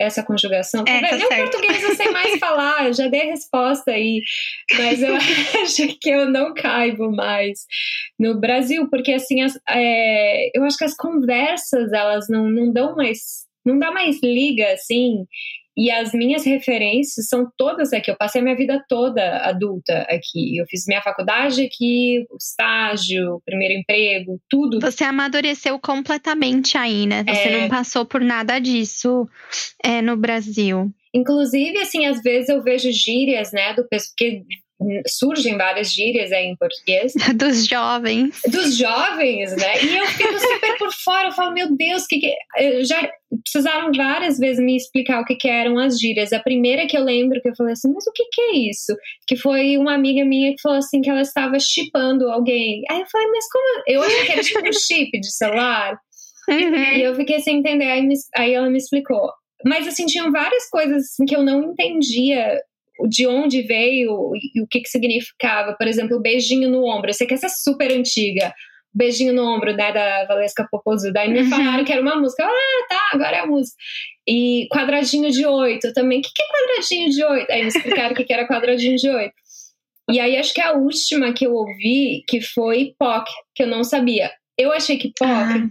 [0.00, 0.84] essa conjugação.
[0.86, 1.50] É, tá Nem o certo.
[1.50, 4.22] português eu sei mais falar, eu já dei a resposta aí,
[4.76, 5.14] mas eu
[5.62, 7.60] acho que eu não caibo mais
[8.18, 12.94] no Brasil, porque assim, as, é, eu acho que as conversas, elas não, não dão
[12.94, 15.26] mais, não dá mais liga, assim,
[15.76, 18.10] e as minhas referências são todas aqui.
[18.10, 20.56] Eu passei a minha vida toda adulta aqui.
[20.56, 24.80] Eu fiz minha faculdade aqui, o estágio, o primeiro emprego, tudo.
[24.80, 27.24] Você amadureceu completamente aí, né?
[27.24, 27.60] Você É.
[27.62, 29.28] não passou por nada disso
[29.84, 30.90] é, no Brasil.
[31.14, 34.42] Inclusive, assim, às vezes eu vejo gírias, né, do porque
[35.06, 38.40] surgem várias gírias aí em português, Dos jovens.
[38.50, 39.82] dos jovens, né?
[39.82, 43.08] E eu fico super por fora, eu falo, meu Deus, que que eu já
[43.42, 46.32] precisaram várias vezes me explicar o que que eram as gírias.
[46.32, 48.94] A primeira que eu lembro que eu falei assim, mas o que que é isso?
[49.26, 52.82] Que foi uma amiga minha que falou assim que ela estava chipando alguém.
[52.90, 53.82] Aí eu falei, mas como?
[53.88, 55.98] Eu achei que era tipo um chip de celular.
[56.48, 56.76] Uhum.
[56.96, 59.30] E eu fiquei sem entender, aí, me- aí ela me explicou.
[59.64, 62.60] Mas assim, tinham várias coisas assim, que eu não entendia
[63.08, 65.74] de onde veio e o que, que significava.
[65.74, 67.10] Por exemplo, o beijinho no ombro.
[67.10, 68.52] Eu sei que essa é super antiga.
[68.96, 71.12] Beijinho no ombro, né, da Valesca Popozuda.
[71.14, 71.50] Daí me Uhum.
[71.50, 72.44] falaram que era uma música.
[72.46, 73.76] Ah, tá, agora é a música.
[74.26, 76.20] E quadradinho de oito também.
[76.20, 77.50] O que, que é quadradinho de oito?
[77.52, 79.34] Aí me explicaram o que, que era quadradinho de oito.
[80.10, 83.24] E aí acho que a última que eu ouvi, que foi POC,
[83.54, 84.30] que eu não sabia.
[84.56, 85.68] Eu achei que POC Ah.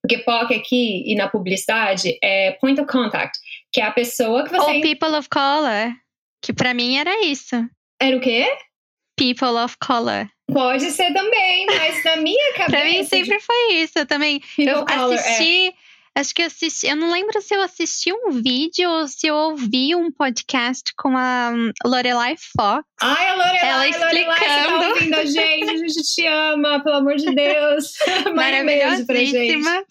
[0.00, 3.36] porque POC aqui e na publicidade é point of contact,
[3.72, 4.70] que é a pessoa que você.
[4.76, 5.92] Ou People of Color.
[6.42, 7.56] Que pra mim era isso.
[8.00, 8.46] Era o quê?
[9.16, 10.28] People of Color.
[10.50, 12.70] Pode ser também, mas na minha cabeça.
[12.70, 13.98] Pra mim sempre foi isso.
[13.98, 14.40] Eu também.
[14.58, 15.16] Eu People color, é.
[15.16, 15.74] assisti.
[16.14, 16.86] Acho que eu assisti.
[16.88, 21.16] Eu não lembro se eu assisti um vídeo ou se eu ouvi um podcast com
[21.16, 22.84] a hum, Lorelai Fox.
[23.00, 24.88] Ai, a Lorelai, Ela Lorelai, tá explicando.
[24.88, 27.92] ouvindo a gente, a gente te ama, pelo amor de Deus.
[28.34, 29.84] Maravilhosíssima.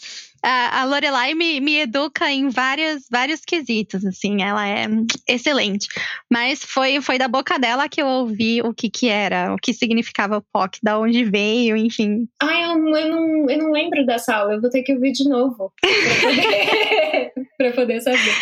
[0.43, 4.85] A, a Lorelai me, me educa em várias, vários quesitos, assim, ela é
[5.27, 5.87] excelente.
[6.31, 9.73] Mas foi, foi da boca dela que eu ouvi o que que era, o que
[9.73, 12.27] significava o POC, da onde veio, enfim.
[12.41, 15.27] Ai, eu, eu, não, eu não lembro dessa aula, eu vou ter que ouvir de
[15.27, 15.89] novo pra
[16.21, 18.35] poder, pra poder saber.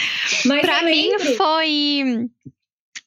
[0.46, 2.30] Mas pra mim foi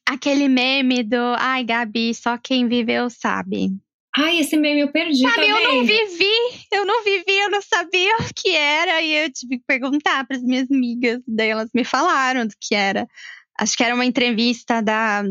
[0.07, 3.71] aquele meme do ai, Gabi, só quem viveu sabe.
[4.17, 5.49] Ai, esse meme eu perdi Sabe, também.
[5.49, 9.01] eu não vivi, eu não vivi, eu não sabia o que era.
[9.01, 11.21] E eu tive que perguntar para as minhas amigas.
[11.27, 13.07] Daí elas me falaram do que era.
[13.57, 15.23] Acho que era uma entrevista da,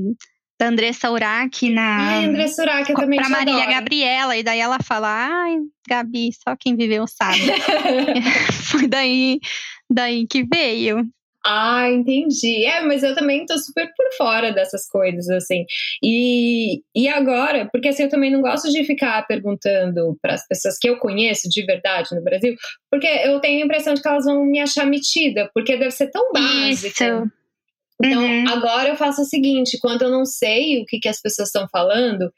[0.59, 2.11] da Andressa Urach na.
[2.11, 3.77] Ai, Andressa Urach, eu também Pra Marília adoro.
[3.77, 4.37] Gabriela.
[4.37, 5.57] E daí ela fala: Ai,
[5.89, 7.39] Gabi, só quem viveu sabe.
[8.71, 9.41] Foi daí,
[9.91, 11.07] daí que veio.
[11.45, 12.65] Ah, entendi.
[12.65, 15.65] É, mas eu também tô super por fora dessas coisas, assim.
[16.03, 20.79] E, e agora, porque assim, eu também não gosto de ficar perguntando para as pessoas
[20.79, 22.55] que eu conheço de verdade no Brasil,
[22.91, 26.11] porque eu tenho a impressão de que elas vão me achar metida, porque deve ser
[26.11, 26.87] tão básico.
[27.03, 27.31] Isso.
[28.03, 28.49] Então, Uhum.
[28.49, 31.69] agora eu faço o seguinte: quando eu não sei o que, que as pessoas estão
[31.71, 32.33] falando,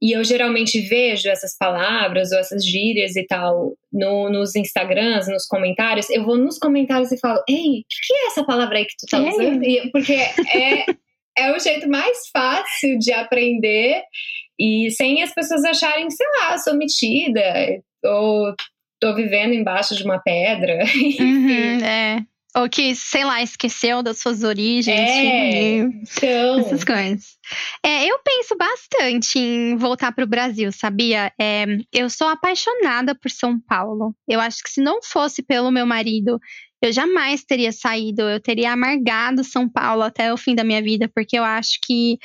[0.00, 5.46] e eu geralmente vejo essas palavras ou essas gírias e tal no, nos Instagrams, nos
[5.46, 8.94] comentários, eu vou nos comentários e falo: Ei, o que, é essa palavra aí que
[8.98, 9.28] tu tá Ei.
[9.28, 9.90] usando?
[9.90, 10.84] Porque é,
[11.36, 14.02] é o jeito mais fácil de aprender
[14.58, 17.42] e sem as pessoas acharem, sei lá, sou metida
[18.04, 18.54] ou
[19.00, 20.84] tô vivendo embaixo de uma pedra.
[21.20, 22.18] Uhum, é.
[22.56, 24.98] Ou que, sei lá, esqueceu das suas origens.
[24.98, 25.78] É.
[25.78, 26.60] Então.
[26.60, 27.36] Essas coisas.
[27.84, 31.32] É, eu penso bastante em voltar para o Brasil, sabia?
[31.38, 34.14] É, eu sou apaixonada por São Paulo.
[34.26, 36.40] Eu acho que se não fosse pelo meu marido,
[36.80, 38.22] eu jamais teria saído.
[38.22, 42.18] Eu teria amargado São Paulo até o fim da minha vida, porque eu acho que.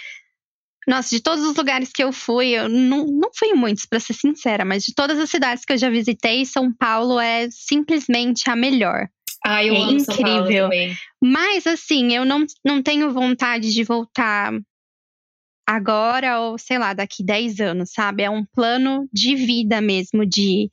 [0.86, 4.14] Nossa, de todos os lugares que eu fui, eu não, não fui muitos, para ser
[4.14, 8.56] sincera, mas de todas as cidades que eu já visitei, São Paulo é simplesmente a
[8.56, 9.08] melhor.
[9.46, 10.70] Ai, eu É amo incrível.
[11.22, 14.54] Mas, assim, eu não, não tenho vontade de voltar
[15.68, 18.24] agora ou, sei lá, daqui 10 anos, sabe?
[18.24, 20.70] É um plano de vida mesmo, de,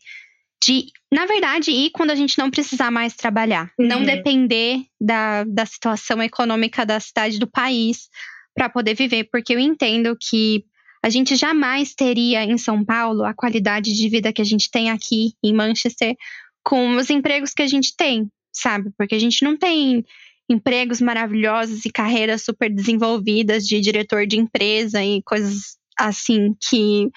[0.65, 3.71] de na verdade, ir quando a gente não precisar mais trabalhar.
[3.79, 4.07] Não Uhum.
[4.07, 8.09] depender da, da situação econômica da cidade, do país,
[8.55, 9.29] para poder viver.
[9.31, 10.65] Porque eu entendo que
[11.03, 14.91] a gente jamais teria em São Paulo a qualidade de vida que a gente tem
[14.91, 16.15] aqui em Manchester
[16.63, 18.91] com os empregos que a gente tem, sabe?
[18.97, 20.05] Porque a gente não tem
[20.49, 27.09] empregos maravilhosos e carreiras super desenvolvidas de diretor de empresa e coisas assim que,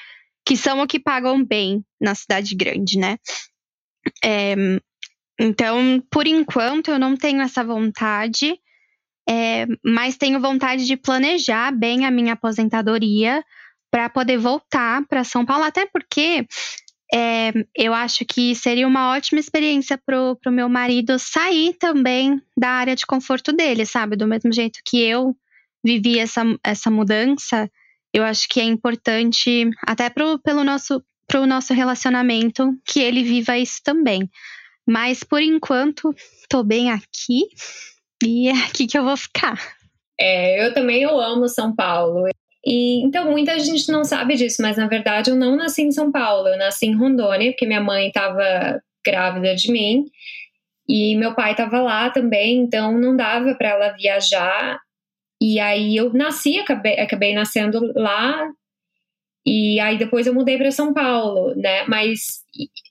[0.46, 3.18] que são o que pagam bem na cidade grande, né?
[4.24, 4.56] É,
[5.40, 8.56] então, por enquanto, eu não tenho essa vontade,
[9.28, 13.44] é, mas tenho vontade de planejar bem a minha aposentadoria
[13.90, 16.46] para poder voltar para São Paulo, até porque
[17.12, 22.70] é, eu acho que seria uma ótima experiência pro, pro meu marido sair também da
[22.70, 24.16] área de conforto dele, sabe?
[24.16, 25.36] Do mesmo jeito que eu
[25.84, 27.70] vivi essa, essa mudança,
[28.14, 33.58] eu acho que é importante, até pro, pelo nosso, pro nosso relacionamento, que ele viva
[33.58, 34.30] isso também.
[34.88, 36.14] Mas por enquanto,
[36.50, 37.48] tô bem aqui
[38.24, 39.60] e é aqui que eu vou ficar.
[40.20, 42.28] É, eu também eu amo São Paulo.
[42.66, 46.12] E então muita gente não sabe disso, mas na verdade eu não nasci em São
[46.12, 50.06] Paulo, eu nasci em Rondônia, porque minha mãe estava grávida de mim
[50.88, 54.80] e meu pai estava lá também, então não dava para ela viajar.
[55.42, 58.48] E aí eu nasci, acabei, acabei nascendo lá.
[59.46, 61.84] E aí depois eu mudei para São Paulo, né?
[61.88, 62.44] Mas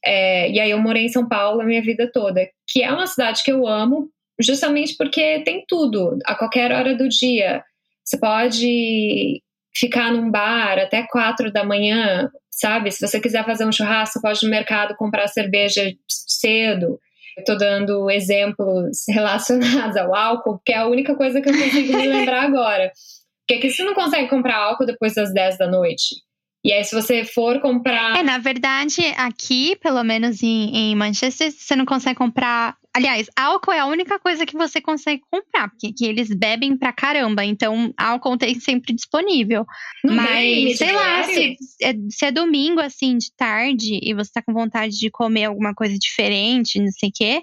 [0.04, 3.06] é, e aí eu morei em São Paulo a minha vida toda, que é uma
[3.06, 4.10] cidade que eu amo,
[4.40, 7.64] justamente porque tem tudo a qualquer hora do dia.
[8.04, 9.40] Você pode
[9.74, 12.90] ficar num bar até quatro da manhã, sabe?
[12.90, 16.98] Se você quiser fazer um churrasco, pode ir no mercado comprar cerveja cedo.
[17.46, 22.06] Tô dando exemplos relacionados ao álcool, porque é a única coisa que eu consigo me
[22.06, 22.92] lembrar agora.
[23.40, 26.16] Porque aqui você não consegue comprar álcool depois das 10 da noite.
[26.64, 28.16] E aí, se você for comprar.
[28.16, 32.76] É, na verdade, aqui, pelo menos em, em Manchester, você não consegue comprar.
[32.94, 36.92] Aliás, álcool é a única coisa que você consegue comprar, porque aqui eles bebem pra
[36.92, 37.44] caramba.
[37.44, 39.66] Então, álcool tem sempre disponível.
[40.04, 44.30] não Mas, limite sei lá, se é, se é domingo, assim, de tarde, e você
[44.32, 47.42] tá com vontade de comer alguma coisa diferente, não sei o quê,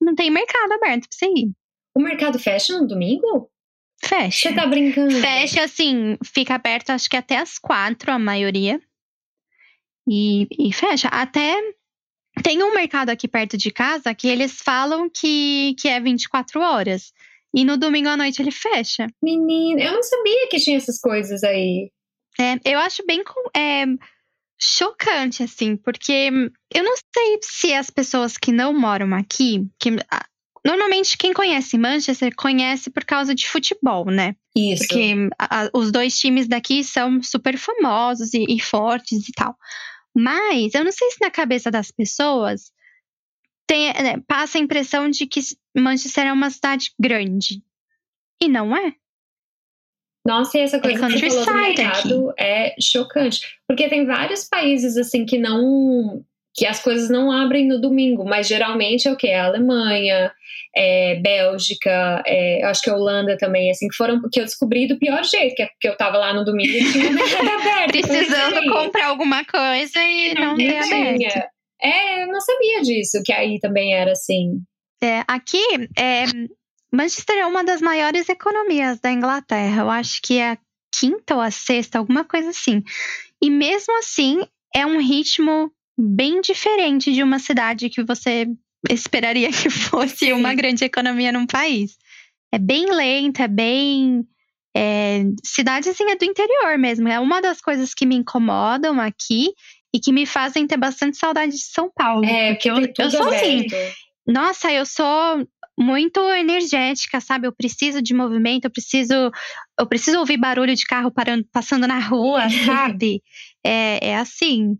[0.00, 1.50] não tem mercado aberto pra você ir.
[1.94, 3.48] O mercado fecha no domingo?
[4.02, 4.48] Fecha.
[4.48, 5.14] Você tá brincando?
[5.20, 8.80] Fecha, assim, fica aberto acho que até as quatro, a maioria.
[10.08, 11.08] E, e fecha.
[11.08, 11.54] Até
[12.42, 17.12] tem um mercado aqui perto de casa que eles falam que, que é 24 horas.
[17.54, 19.06] E no domingo à noite ele fecha.
[19.22, 21.90] Menina, eu não sabia que tinha essas coisas aí.
[22.38, 23.22] É, eu acho bem.
[23.56, 23.86] É,
[24.58, 26.30] chocante, assim, porque
[26.74, 29.90] eu não sei se as pessoas que não moram aqui, que
[30.66, 34.34] normalmente quem conhece Manchester conhece por causa de futebol, né?
[34.54, 34.86] Isso.
[34.86, 39.56] Porque a, os dois times daqui são super famosos e, e fortes e tal.
[40.14, 42.72] Mas eu não sei se na cabeça das pessoas
[43.66, 45.40] tem, né, passa a impressão de que
[45.76, 47.62] Manchester é uma cidade grande.
[48.42, 48.94] E não é.
[50.26, 52.42] Nossa, e essa coisa é que você falou do mercado aqui.
[52.42, 53.60] é chocante.
[53.68, 56.24] Porque tem vários países, assim, que não...
[56.56, 59.32] Que as coisas não abrem no domingo, mas geralmente é o quê?
[59.32, 60.32] A Alemanha,
[60.74, 64.98] é, Bélgica, é, acho que a Holanda também, assim, que foram que eu descobri do
[64.98, 67.10] pior jeito, que, é, que eu tava lá no domingo e tinha
[67.54, 67.92] aberto.
[67.92, 71.48] Precisando comprar alguma coisa e não, não ter aberto.
[71.82, 74.60] É, eu não sabia disso, que aí também era assim.
[75.02, 75.62] É, aqui,
[75.98, 76.24] é,
[76.92, 79.82] Manchester é uma das maiores economias da Inglaterra.
[79.82, 80.58] Eu acho que é a
[80.98, 82.82] quinta ou a sexta, alguma coisa assim.
[83.42, 84.40] E mesmo assim,
[84.74, 88.46] é um ritmo bem diferente de uma cidade que você
[88.90, 90.32] esperaria que fosse Sim.
[90.32, 91.96] uma grande economia num país.
[92.52, 94.24] É bem lenta, é bem.
[94.76, 97.08] É, cidadezinha do interior mesmo.
[97.08, 99.54] É uma das coisas que me incomodam aqui
[99.94, 102.26] e que me fazem ter bastante saudade de São Paulo.
[102.26, 103.66] É, porque eu, eu sou assim.
[104.26, 105.46] Nossa, eu sou
[105.78, 107.46] muito energética, sabe?
[107.46, 109.30] Eu preciso de movimento, eu preciso,
[109.78, 113.22] eu preciso ouvir barulho de carro parando, passando na rua, sabe?
[113.64, 114.76] é, é assim.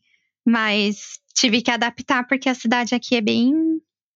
[0.46, 3.52] Mas tive que adaptar porque a cidade aqui é bem,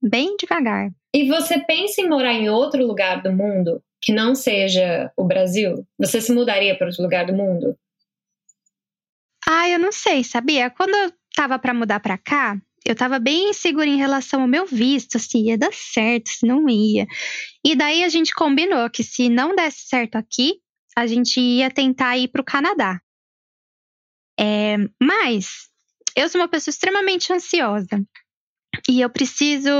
[0.00, 0.90] bem devagar.
[1.12, 5.86] E você pensa em morar em outro lugar do mundo que não seja o Brasil?
[5.98, 7.76] Você se mudaria para outro lugar do mundo?
[9.46, 10.70] Ah, eu não sei, sabia?
[10.70, 12.56] Quando eu tava para mudar para cá,
[12.86, 16.68] eu tava bem insegura em relação ao meu visto, se ia dar certo, se não
[16.68, 17.06] ia.
[17.64, 20.60] E daí a gente combinou que se não desse certo aqui,
[20.96, 23.00] a gente ia tentar ir pro Canadá.
[24.38, 25.69] É, mas
[26.16, 28.04] eu sou uma pessoa extremamente ansiosa.
[28.88, 29.70] E eu preciso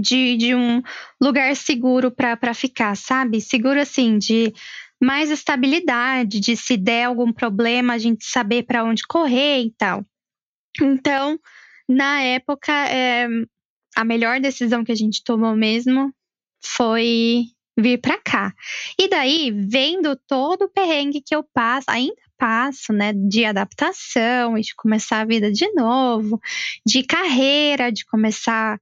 [0.00, 0.82] de, de um
[1.20, 3.40] lugar seguro para ficar, sabe?
[3.40, 4.52] Seguro assim, de
[5.02, 10.04] mais estabilidade, de se der algum problema, a gente saber para onde correr e tal.
[10.80, 11.38] Então,
[11.88, 13.26] na época, é,
[13.96, 16.14] a melhor decisão que a gente tomou mesmo
[16.64, 17.46] foi
[17.78, 18.52] vir para cá.
[18.98, 24.62] E daí, vendo todo o perrengue que eu passo, ainda passo, né, de adaptação e
[24.62, 26.40] de começar a vida de novo,
[26.84, 28.80] de carreira, de começar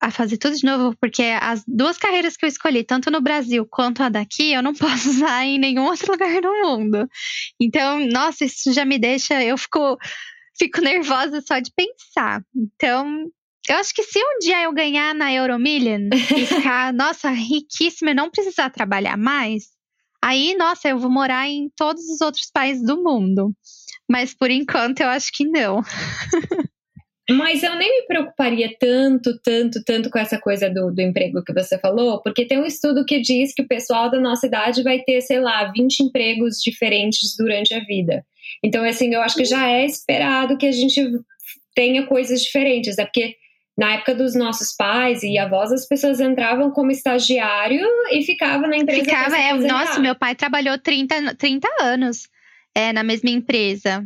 [0.00, 3.66] a fazer tudo de novo, porque as duas carreiras que eu escolhi, tanto no Brasil
[3.66, 7.08] quanto a daqui, eu não posso usar em nenhum outro lugar do mundo.
[7.58, 9.98] Então, nossa, isso já me deixa, eu fico,
[10.56, 12.44] fico nervosa só de pensar.
[12.54, 13.28] Então,
[13.68, 18.14] eu acho que se um dia eu ganhar na Euromillion e ficar, nossa, riquíssima e
[18.14, 19.64] não precisar trabalhar mais,
[20.22, 23.52] aí, nossa, eu vou morar em todos os outros países do mundo.
[24.08, 25.80] Mas por enquanto eu acho que não.
[27.30, 31.54] Mas eu nem me preocuparia tanto, tanto, tanto com essa coisa do, do emprego que
[31.54, 35.00] você falou, porque tem um estudo que diz que o pessoal da nossa idade vai
[35.00, 38.22] ter, sei lá, 20 empregos diferentes durante a vida.
[38.62, 41.02] Então, assim, eu acho que já é esperado que a gente
[41.74, 43.36] tenha coisas diferentes, é porque
[43.76, 48.76] na época dos nossos pais e avós, as pessoas entravam como estagiário e ficavam na
[48.76, 49.04] empresa.
[49.04, 52.28] Ficava, é, nossa, meu pai trabalhou 30, 30 anos
[52.74, 54.04] é, na mesma empresa.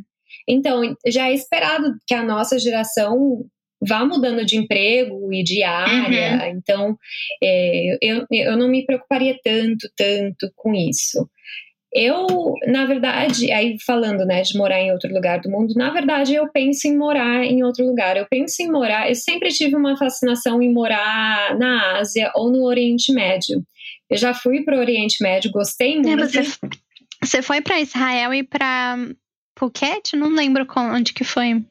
[0.48, 3.44] Então, já é esperado que a nossa geração
[3.80, 6.44] vá mudando de emprego e de área.
[6.44, 6.56] Uhum.
[6.56, 6.98] Então,
[7.42, 11.28] é, eu, eu não me preocuparia tanto, tanto com isso.
[11.92, 12.26] Eu,
[12.66, 16.46] na verdade, aí falando, né, de morar em outro lugar do mundo, na verdade eu
[16.50, 18.16] penso em morar em outro lugar.
[18.16, 22.64] Eu penso em morar, eu sempre tive uma fascinação em morar na Ásia ou no
[22.64, 23.62] Oriente Médio.
[24.10, 26.24] Eu já fui para o Oriente Médio, gostei é, muito.
[26.24, 26.58] É, você,
[27.22, 28.96] você foi para Israel e para
[29.58, 30.14] Phuket?
[30.14, 31.64] Não lembro onde que foi.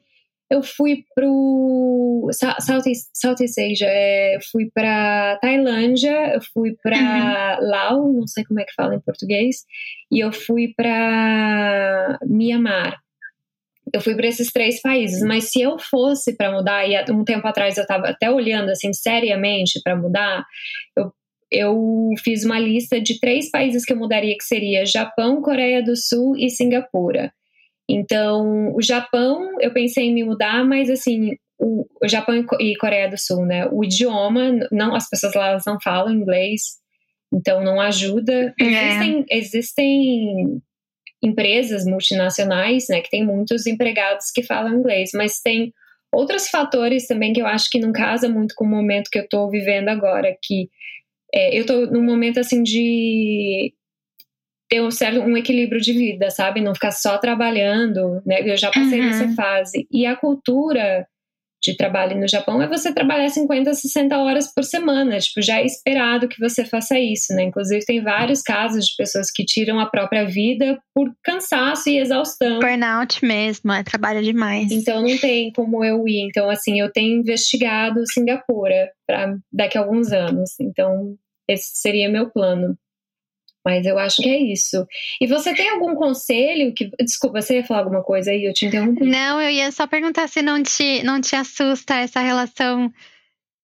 [0.50, 2.30] Eu fui pro
[2.60, 7.68] Southeast, Southeast Asia, é, fui para Tailândia, eu fui para uhum.
[7.68, 9.64] Laos, não sei como é que fala em português,
[10.10, 12.98] e eu fui para Myanmar.
[13.92, 17.46] Eu fui para esses três países, mas se eu fosse para mudar, e um tempo
[17.46, 20.44] atrás eu estava até olhando assim seriamente para mudar,
[20.96, 21.12] eu
[21.50, 25.96] eu fiz uma lista de três países que eu mudaria, que seria Japão, Coreia do
[25.96, 27.32] Sul e Singapura.
[27.88, 33.08] Então, o Japão, eu pensei em me mudar, mas assim, o, o Japão e Coreia
[33.08, 33.66] do Sul, né?
[33.72, 36.78] O idioma, não, as pessoas lá não falam inglês,
[37.32, 38.54] então não ajuda.
[38.60, 38.64] É.
[38.64, 40.62] Existem, existem
[41.22, 45.72] empresas multinacionais, né, que tem muitos empregados que falam inglês, mas tem
[46.12, 49.24] outros fatores também que eu acho que não casa muito com o momento que eu
[49.24, 50.68] estou vivendo agora, que
[51.34, 53.74] é, eu estou num momento assim de
[54.68, 56.60] ter um certo um equilíbrio de vida, sabe?
[56.60, 58.40] Não ficar só trabalhando, né?
[58.42, 59.06] Eu já passei uhum.
[59.06, 59.86] nessa fase.
[59.90, 61.06] E a cultura
[61.62, 65.18] de trabalho no Japão é você trabalhar 50, 60 horas por semana.
[65.18, 67.44] Tipo, já é esperado que você faça isso, né?
[67.44, 72.60] Inclusive, tem vários casos de pessoas que tiram a própria vida por cansaço e exaustão.
[72.60, 74.70] Burnout mesmo, é trabalho demais.
[74.70, 76.26] Então, não tem como eu ir.
[76.28, 80.50] Então, assim, eu tenho investigado Singapura para daqui a alguns anos.
[80.60, 81.16] Então,
[81.48, 82.78] esse seria meu plano.
[83.64, 84.86] Mas eu acho que é isso.
[85.20, 86.90] E você tem algum conselho que.
[87.00, 88.44] Desculpa, você ia falar alguma coisa aí?
[88.44, 89.04] Eu te interrompi.
[89.04, 92.90] Não, eu ia só perguntar se não te, não te assusta essa relação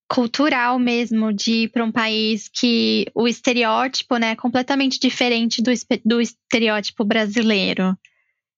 [0.07, 5.71] cultural mesmo de ir para um país que o estereótipo né, é completamente diferente do,
[6.03, 7.97] do estereótipo brasileiro.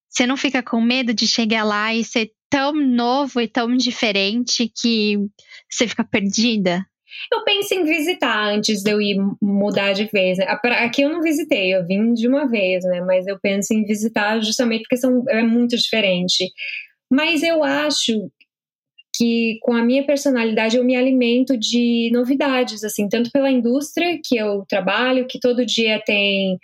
[0.10, 4.72] Você não fica com medo de chegar lá e ser tão novo e tão diferente
[4.76, 5.18] que
[5.70, 6.86] você fica perdida?
[7.32, 10.38] Eu penso em visitar antes de eu ir mudar de vez.
[10.38, 10.46] Né?
[10.46, 13.02] Aqui eu não visitei, eu vim de uma vez, né?
[13.02, 16.50] Mas eu penso em visitar justamente porque são, é muito diferente.
[17.10, 18.30] Mas eu acho
[19.16, 24.38] que com a minha personalidade eu me alimento de novidades, assim, tanto pela indústria que
[24.38, 26.60] eu trabalho, que todo dia tem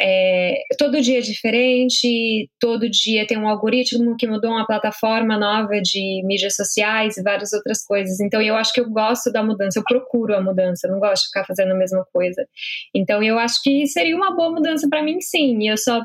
[0.00, 5.80] é, todo dia é diferente, todo dia tem um algoritmo que mudou uma plataforma nova
[5.80, 8.20] de mídias sociais e várias outras coisas.
[8.20, 11.22] Então eu acho que eu gosto da mudança, eu procuro a mudança, eu não gosto
[11.22, 12.46] de ficar fazendo a mesma coisa.
[12.94, 15.66] Então eu acho que seria uma boa mudança para mim, sim.
[15.68, 16.02] Eu só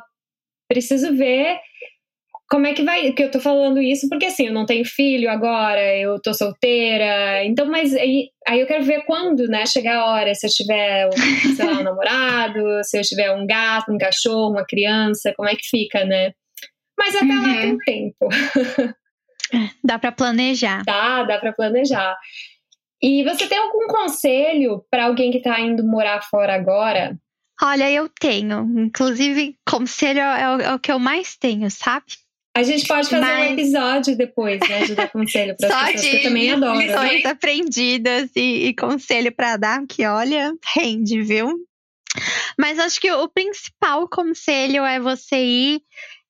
[0.70, 1.60] preciso ver
[2.52, 3.14] como é que vai?
[3.14, 7.46] Que eu tô falando isso porque assim, eu não tenho filho agora, eu tô solteira,
[7.46, 11.10] então, mas aí, aí eu quero ver quando, né, chegar a hora, se eu tiver,
[11.56, 15.56] sei lá, um namorado, se eu tiver um gato, um cachorro, uma criança, como é
[15.56, 16.34] que fica, né?
[17.00, 17.42] Mas até uhum.
[17.42, 18.28] lá tem tempo.
[19.82, 20.84] Dá para planejar.
[20.86, 22.16] Dá, dá para planejar.
[23.02, 27.18] E você tem algum conselho para alguém que tá indo morar fora agora?
[27.62, 28.62] Olha, eu tenho.
[28.78, 32.06] Inclusive, conselho é o, é o que eu mais tenho, sabe?
[32.54, 33.50] A gente pode fazer Mas...
[33.50, 34.86] um episódio depois, né?
[34.86, 36.80] De dar conselho para as pessoas, que eu também adoro.
[36.80, 37.30] Lições né?
[37.30, 41.56] aprendidas e, e conselho para dar, que olha, rende, viu?
[42.60, 45.82] Mas acho que o principal conselho é você ir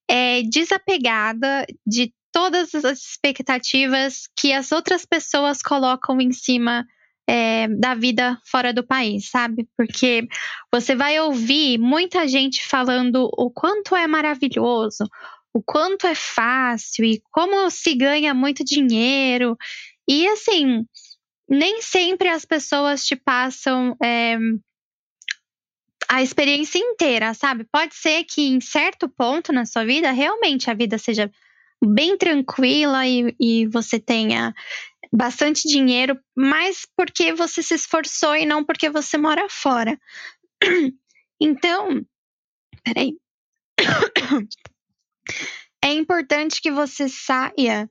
[0.07, 6.86] é, desapegada de todas as expectativas que as outras pessoas colocam em cima
[7.28, 9.67] é, da vida fora do país, sabe?
[9.78, 10.28] Porque
[10.72, 15.05] você vai ouvir muita gente falando o quanto é maravilhoso,
[15.54, 19.58] o quanto é fácil e como se ganha muito dinheiro.
[20.08, 20.86] E assim,
[21.49, 24.38] nem sempre as pessoas te passam é,
[26.10, 27.66] a experiência inteira, sabe?
[27.72, 31.32] Pode ser que em certo ponto na sua vida, realmente a vida seja
[31.84, 34.54] bem tranquila e, e você tenha
[35.12, 39.99] bastante dinheiro, mas porque você se esforçou e não porque você mora fora.
[41.43, 42.06] Então,
[42.84, 43.18] peraí
[45.84, 47.89] é importante que você saia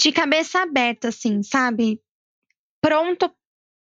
[0.00, 2.00] de cabeça aberta, assim, sabe?
[2.80, 3.30] Pronto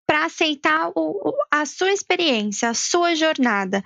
[0.06, 3.82] para aceitar o, a sua experiência, a sua jornada.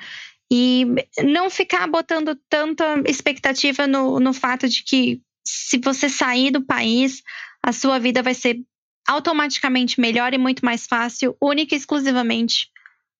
[0.51, 0.87] E
[1.25, 7.23] não ficar botando tanta expectativa no, no fato de que se você sair do país,
[7.63, 8.61] a sua vida vai ser
[9.07, 12.71] automaticamente melhor e muito mais fácil, única e exclusivamente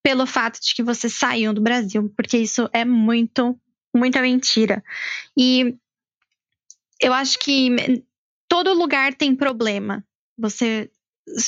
[0.03, 3.59] pelo fato de que você saiu do Brasil, porque isso é muito,
[3.97, 4.83] muita mentira.
[5.37, 5.75] E
[7.01, 8.05] eu acho que
[8.49, 10.05] todo lugar tem problema.
[10.39, 10.91] Você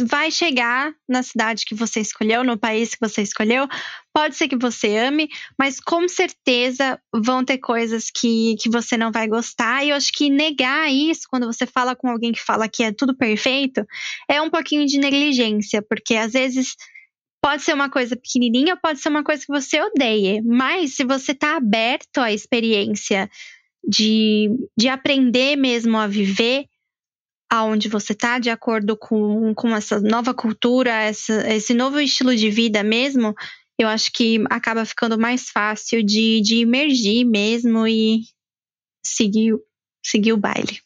[0.00, 3.68] vai chegar na cidade que você escolheu, no país que você escolheu.
[4.12, 9.12] Pode ser que você ame, mas com certeza vão ter coisas que, que você não
[9.12, 9.84] vai gostar.
[9.84, 12.92] E eu acho que negar isso, quando você fala com alguém que fala que é
[12.92, 13.86] tudo perfeito,
[14.28, 16.74] é um pouquinho de negligência, porque às vezes
[17.40, 21.32] pode ser uma coisa pequenininha, pode ser uma coisa que você odeia, mas se você
[21.32, 23.30] está aberto à experiência
[23.86, 26.66] de, de aprender mesmo a viver
[27.50, 32.50] aonde você está, de acordo com, com essa nova cultura, essa, esse novo estilo de
[32.50, 33.34] vida mesmo,
[33.78, 38.20] eu acho que acaba ficando mais fácil de, de emergir mesmo e
[39.02, 39.54] seguir,
[40.04, 40.80] seguir o baile.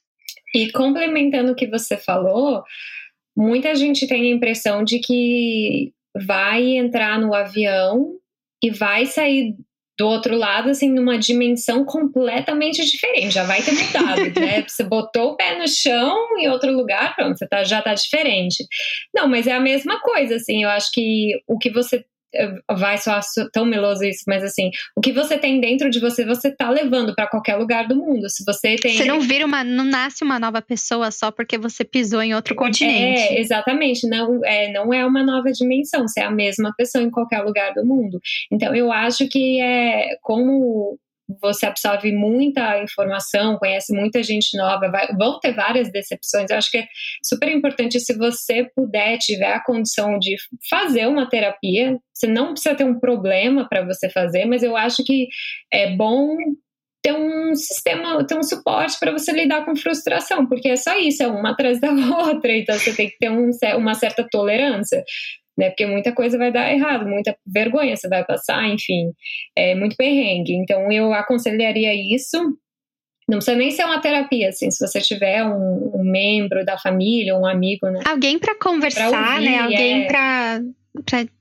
[0.55, 2.63] E complementando o que você falou,
[3.37, 8.15] muita gente tem a impressão de que vai entrar no avião
[8.63, 9.55] e vai sair
[9.99, 13.35] do outro lado, assim, numa dimensão completamente diferente.
[13.35, 14.65] Já vai ter mudado, né?
[14.67, 18.65] Você botou o pé no chão em outro lugar, pronto, você tá, já tá diferente.
[19.15, 20.63] Não, mas é a mesma coisa, assim.
[20.63, 22.05] Eu acho que o que você
[22.71, 23.21] vai soar
[23.53, 27.15] tão meloso isso, mas assim, o que você tem dentro de você, você tá levando
[27.15, 28.29] para qualquer lugar do mundo.
[28.29, 28.97] Se você tem.
[28.97, 29.63] Você não vira uma.
[29.63, 33.21] Não nasce uma nova pessoa só porque você pisou em outro continente.
[33.21, 34.07] É, exatamente.
[34.09, 37.73] Não é, não é uma nova dimensão, você é a mesma pessoa em qualquer lugar
[37.75, 38.19] do mundo.
[38.51, 40.99] Então, eu acho que é como
[41.41, 46.51] você absorve muita informação, conhece muita gente nova, vai, vão ter várias decepções.
[46.51, 46.87] Eu acho que é
[47.25, 50.37] super importante se você puder, tiver a condição de
[50.69, 51.99] fazer uma terapia.
[52.13, 55.29] Você não precisa ter um problema para você fazer, mas eu acho que
[55.73, 56.37] é bom
[57.03, 61.23] ter um sistema, ter um suporte para você lidar com frustração, porque é só isso,
[61.23, 65.03] é uma atrás da outra, então você tem que ter um, uma certa tolerância
[65.57, 65.71] né?
[65.71, 69.13] Porque muita coisa vai dar errado, muita vergonha você vai passar, enfim,
[69.57, 70.55] é muito perrengue.
[70.55, 72.39] Então eu aconselharia isso.
[73.29, 77.37] Não precisa nem ser uma terapia, assim, se você tiver um, um membro da família,
[77.37, 78.01] um amigo, né?
[78.05, 79.59] Alguém para conversar, pra ouvir, né?
[79.61, 80.07] Alguém é...
[80.07, 80.61] para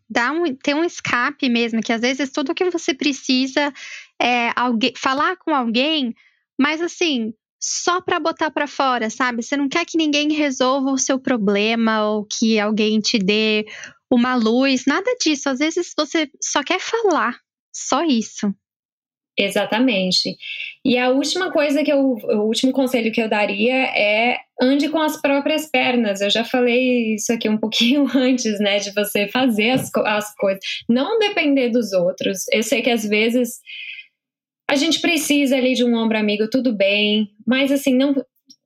[0.09, 3.74] dar um, ter um escape mesmo, que às vezes tudo que você precisa
[4.22, 6.14] é alguém, falar com alguém,
[6.59, 9.43] mas assim, só para botar para fora, sabe?
[9.43, 13.66] Você não quer que ninguém resolva o seu problema ou que alguém te dê
[14.12, 15.49] uma luz, nada disso.
[15.49, 17.38] Às vezes você só quer falar,
[17.74, 18.51] só isso.
[19.38, 20.36] Exatamente.
[20.84, 24.99] E a última coisa que eu, o último conselho que eu daria é ande com
[24.99, 26.20] as próprias pernas.
[26.22, 30.62] Eu já falei isso aqui um pouquinho antes, né, de você fazer as, as coisas,
[30.89, 32.45] não depender dos outros.
[32.51, 33.59] Eu sei que às vezes
[34.72, 38.15] a gente precisa ali de um ombro amigo, tudo bem, mas assim, não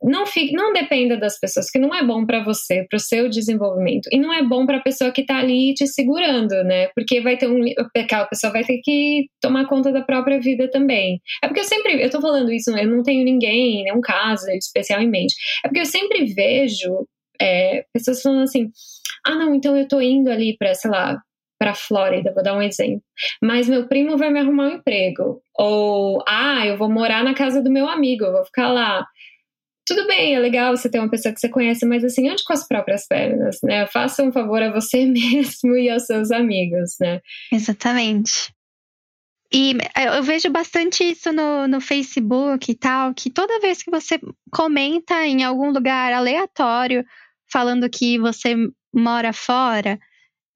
[0.03, 3.28] não fique, não dependa das pessoas, que não é bom para você, para o seu
[3.28, 6.89] desenvolvimento, e não é bom para a pessoa que está ali te segurando, né?
[6.89, 7.64] Porque vai ter um,
[7.97, 11.20] aquela pessoa vai ter que tomar conta da própria vida também.
[11.43, 15.01] É porque eu sempre, eu tô falando isso, eu não tenho ninguém, nenhum caso especial
[15.01, 15.34] em mente.
[15.64, 17.08] É porque eu sempre vejo
[17.41, 18.70] é, pessoas falando assim:
[19.26, 21.18] "Ah, não, então eu tô indo ali para, sei lá,
[21.66, 23.01] para Flórida, vou dar um exemplo.
[23.41, 25.41] Mas meu primo vai me arrumar um emprego.
[25.57, 29.03] Ou, ah, eu vou morar na casa do meu amigo, eu vou ficar lá.
[29.84, 32.53] Tudo bem, é legal você ter uma pessoa que você conhece, mas assim, ande com
[32.53, 33.88] as próprias pernas, né?
[33.88, 37.20] Faça um favor a você mesmo e aos seus amigos, né?
[37.51, 38.53] Exatamente.
[39.51, 39.76] E
[40.16, 44.20] eu vejo bastante isso no, no Facebook e tal, que toda vez que você
[44.51, 47.03] comenta em algum lugar aleatório,
[47.51, 48.55] falando que você
[48.93, 49.99] mora fora,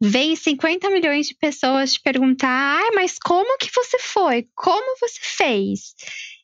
[0.02, 4.48] vem 50 milhões de pessoas te perguntar: ah, mas como que você foi?
[4.56, 5.94] Como você fez?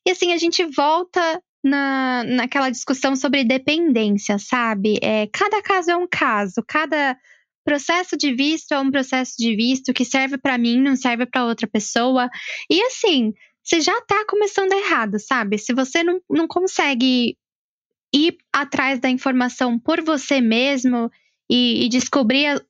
[0.05, 4.99] E assim, a gente volta na, naquela discussão sobre dependência, sabe?
[5.01, 7.17] É, cada caso é um caso, cada
[7.65, 11.45] processo de visto é um processo de visto que serve para mim, não serve para
[11.45, 12.29] outra pessoa.
[12.69, 13.33] E assim,
[13.63, 15.57] você já tá começando errado, sabe?
[15.57, 17.35] Se você não, não consegue
[18.13, 21.09] ir atrás da informação por você mesmo
[21.49, 22.63] e, e descobrir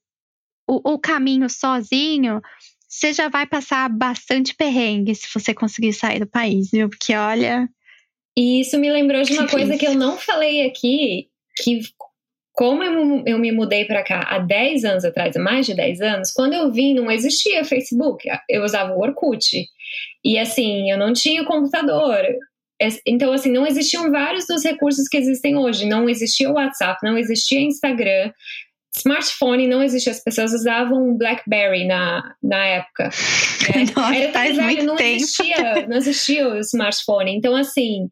[0.67, 2.41] o, o caminho sozinho,
[2.87, 6.89] você já vai passar bastante perrengue se você conseguir sair do país, viu?
[6.89, 7.67] Porque olha.
[8.37, 11.81] E isso me lembrou de uma coisa que eu não falei aqui, que
[12.55, 16.01] como eu, eu me mudei para cá há 10 anos atrás, há mais de 10
[16.01, 19.65] anos, quando eu vim não existia Facebook, eu usava o Orkut.
[20.23, 22.23] E assim, eu não tinha computador.
[23.05, 25.85] Então, assim, não existiam vários dos recursos que existem hoje.
[25.85, 28.31] Não existia o WhatsApp, não existia Instagram,
[28.97, 33.09] smartphone não existia, as pessoas usavam BlackBerry na, na época.
[33.73, 33.85] Né?
[33.95, 35.15] Nossa, Era faz velho, não tempo.
[35.15, 37.35] existia, não existia o smartphone.
[37.35, 38.07] Então, assim,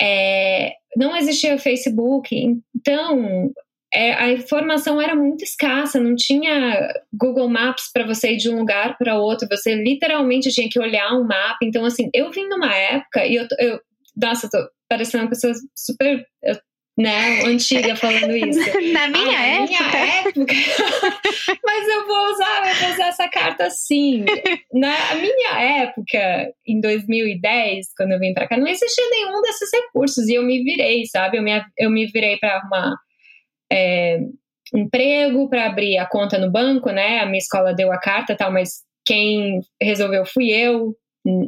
[0.00, 2.34] é, não existia Facebook,
[2.76, 3.50] então
[3.92, 8.58] é, a informação era muito escassa, não tinha Google Maps para você ir de um
[8.58, 11.58] lugar para outro, você literalmente tinha que olhar um mapa.
[11.62, 13.80] Então, assim, eu vim numa época e eu, eu
[14.16, 16.26] nossa, eu tô parecendo uma pessoa super.
[16.42, 16.56] Eu
[16.96, 18.58] né, antiga falando isso.
[18.92, 19.82] Na minha ah, época.
[19.82, 20.54] Na minha época.
[21.64, 24.24] Mas eu vou usar, eu vou usar essa carta sim.
[24.72, 30.26] Na minha época, em 2010, quando eu vim para cá, não existia nenhum desses recursos
[30.26, 31.36] e eu me virei, sabe?
[31.36, 32.94] Eu me, eu me virei para arrumar
[33.70, 34.20] é,
[34.74, 37.20] emprego, para abrir a conta no banco, né?
[37.20, 40.94] A minha escola deu a carta tal, mas quem resolveu fui eu,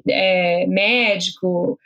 [0.08, 1.78] é, médico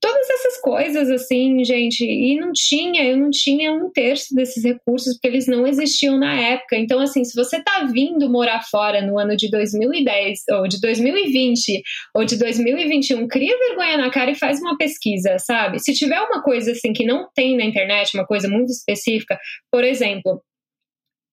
[0.00, 2.04] todas essas coisas, assim, gente.
[2.04, 6.34] E não tinha, eu não tinha um terço desses recursos, porque eles não existiam na
[6.38, 6.76] época.
[6.76, 11.82] Então, assim, se você tá vindo morar fora no ano de 2010, ou de 2020,
[12.14, 15.78] ou de 2021, cria vergonha na cara e faz uma pesquisa, sabe?
[15.78, 19.38] Se tiver uma coisa, assim, que não tem na internet, uma coisa muito específica,
[19.70, 20.42] por exemplo,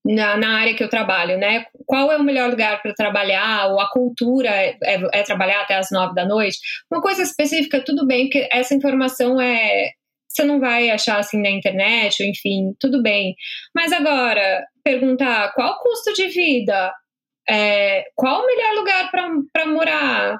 [0.05, 1.65] na, na, área que eu trabalho, né?
[1.85, 3.67] Qual é o melhor lugar para trabalhar?
[3.67, 6.57] Ou a cultura é, é, é, trabalhar até as nove da noite?
[6.91, 9.91] Uma coisa específica, tudo bem, porque essa informação é.
[10.27, 13.35] Você não vai achar assim na internet, ou enfim, tudo bem.
[13.75, 16.91] Mas agora, perguntar qual o custo de vida?
[17.47, 20.39] É, qual o melhor lugar para morar?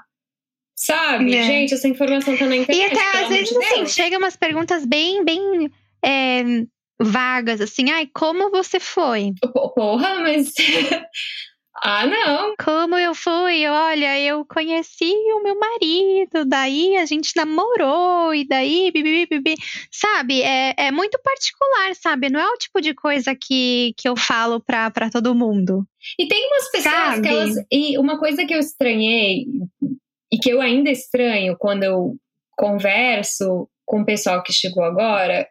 [0.76, 1.36] Sabe?
[1.36, 1.44] É.
[1.44, 2.92] Gente, essa informação tá na internet.
[2.92, 5.70] E até às vezes, de assim, chegam umas perguntas bem, bem
[6.04, 6.44] é,
[7.02, 9.34] vagas, assim, ai, como você foi?
[9.76, 10.54] Porra, mas.
[11.86, 12.54] Ah, não.
[12.64, 13.68] Como eu fui?
[13.68, 19.56] Olha, eu conheci o meu marido, daí a gente namorou, e daí, bibi, bibi.
[19.92, 20.42] Sabe?
[20.44, 22.30] É, é muito particular, sabe?
[22.30, 25.86] Não é o tipo de coisa que, que eu falo pra, pra todo mundo.
[26.18, 27.22] E tem umas pessoas sabe?
[27.22, 27.56] que elas.
[27.70, 29.46] E uma coisa que eu estranhei,
[30.32, 32.16] e que eu ainda estranho quando eu
[32.56, 35.46] converso com o pessoal que chegou agora,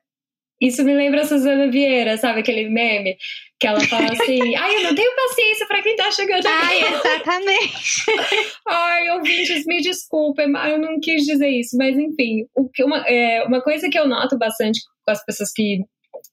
[0.62, 3.16] isso me lembra a Suzana Vieira, sabe aquele meme?
[3.58, 6.66] Que ela fala assim: ai, eu não tenho paciência para quem tá chegando agora.
[6.66, 8.04] Ai, exatamente.
[8.68, 13.42] ai, ouvintes, me desculpem, eu não quis dizer isso, mas enfim, o que uma, é,
[13.42, 15.80] uma coisa que eu noto bastante com as pessoas que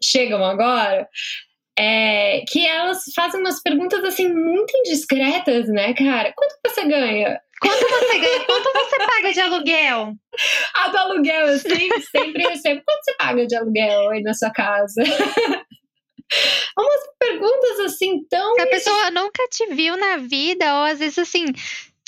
[0.04, 1.08] chegam agora
[1.78, 6.34] é que elas fazem umas perguntas assim muito indiscretas, né, cara?
[6.36, 7.40] Quanto você ganha?
[7.62, 8.45] Quanto você ganha?
[8.45, 10.14] Quanto você paga de aluguel?
[10.76, 12.82] A do aluguel, eu sempre, sempre recebo.
[12.86, 15.03] Quanto você paga de aluguel aí na sua casa?
[16.78, 18.53] Umas perguntas assim tão.
[18.55, 21.45] Se a pessoa nunca te viu na vida, ou às vezes assim,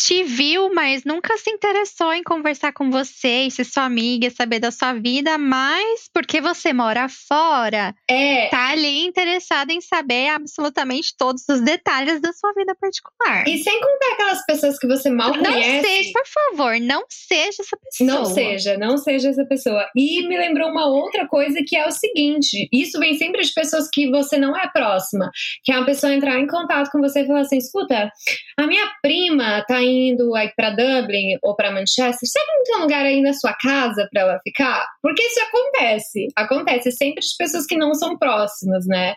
[0.03, 4.59] te viu, mas nunca se interessou em conversar com você e ser sua amiga, saber
[4.59, 8.47] da sua vida, mas porque você mora fora, é.
[8.49, 13.47] tá ali interessada em saber absolutamente todos os detalhes da sua vida particular.
[13.47, 15.75] E sem contar aquelas pessoas que você mal não conhece.
[15.75, 18.19] Não seja, por favor, não seja essa pessoa.
[18.19, 19.87] Não seja, não seja essa pessoa.
[19.95, 23.89] E me lembrou uma outra coisa que é o seguinte: isso vem sempre de pessoas
[23.91, 25.29] que você não é próxima,
[25.63, 28.11] que é uma pessoa entrar em contato com você e falar assim: escuta,
[28.57, 32.81] a minha prima tá indo aí para Dublin ou para Manchester, que não tem um
[32.81, 34.85] lugar aí na sua casa para ela ficar?
[35.01, 39.15] Porque isso acontece, acontece sempre de pessoas que não são próximas, né?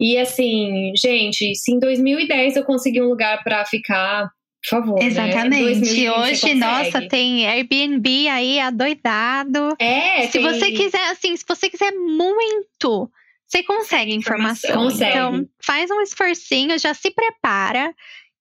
[0.00, 4.28] E assim, gente, se em 2010 eu consegui um lugar para ficar,
[4.62, 4.98] por favor.
[4.98, 5.06] Né?
[5.06, 6.04] Exatamente.
[6.04, 6.12] Né?
[6.12, 9.76] Hoje, nossa, tem Airbnb aí adoidado.
[9.78, 10.26] É.
[10.26, 10.42] Se tem...
[10.42, 13.10] você quiser, assim, se você quiser muito,
[13.46, 14.84] você consegue informação.
[14.84, 15.10] Consegue.
[15.10, 17.92] Então, faz um esforcinho, já se prepara.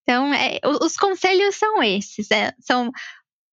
[0.10, 2.92] Então, é, os conselhos são esses: é, são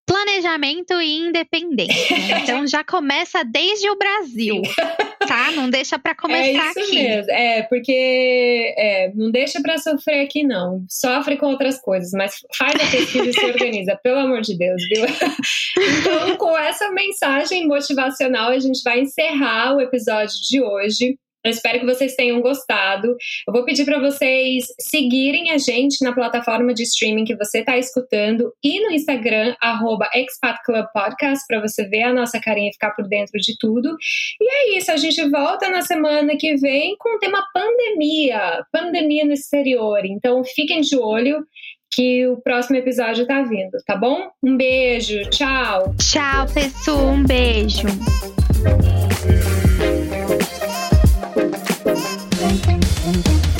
[0.07, 2.17] planejamento e independência.
[2.17, 2.41] Né?
[2.47, 4.63] Então já começa desde o Brasil,
[5.27, 5.51] tá?
[5.51, 7.03] Não deixa para começar é isso aqui.
[7.03, 7.33] Mesmo.
[7.33, 10.83] É, porque é, não deixa para sofrer aqui não.
[10.89, 14.81] Sofre com outras coisas, mas faz a pesquisa e se organiza, pelo amor de Deus,
[14.89, 15.05] viu?
[15.77, 21.19] então, com essa mensagem motivacional, a gente vai encerrar o episódio de hoje.
[21.47, 23.17] Eu espero que vocês tenham gostado.
[23.47, 27.79] Eu vou pedir para vocês seguirem a gente na plataforma de streaming que você está
[27.79, 29.55] escutando e no Instagram,
[30.15, 33.97] @expatclubpodcast para você ver a nossa carinha e ficar por dentro de tudo.
[34.41, 39.25] E é isso, a gente volta na semana que vem com o tema pandemia, pandemia
[39.25, 40.05] no exterior.
[40.05, 41.45] Então fiquem de olho
[41.95, 44.29] que o próximo episódio tá vindo, tá bom?
[44.43, 45.95] Um beijo, tchau.
[45.99, 47.87] Tchau, pessoal, um beijo.
[52.39, 52.67] Thank
[53.29, 53.56] you.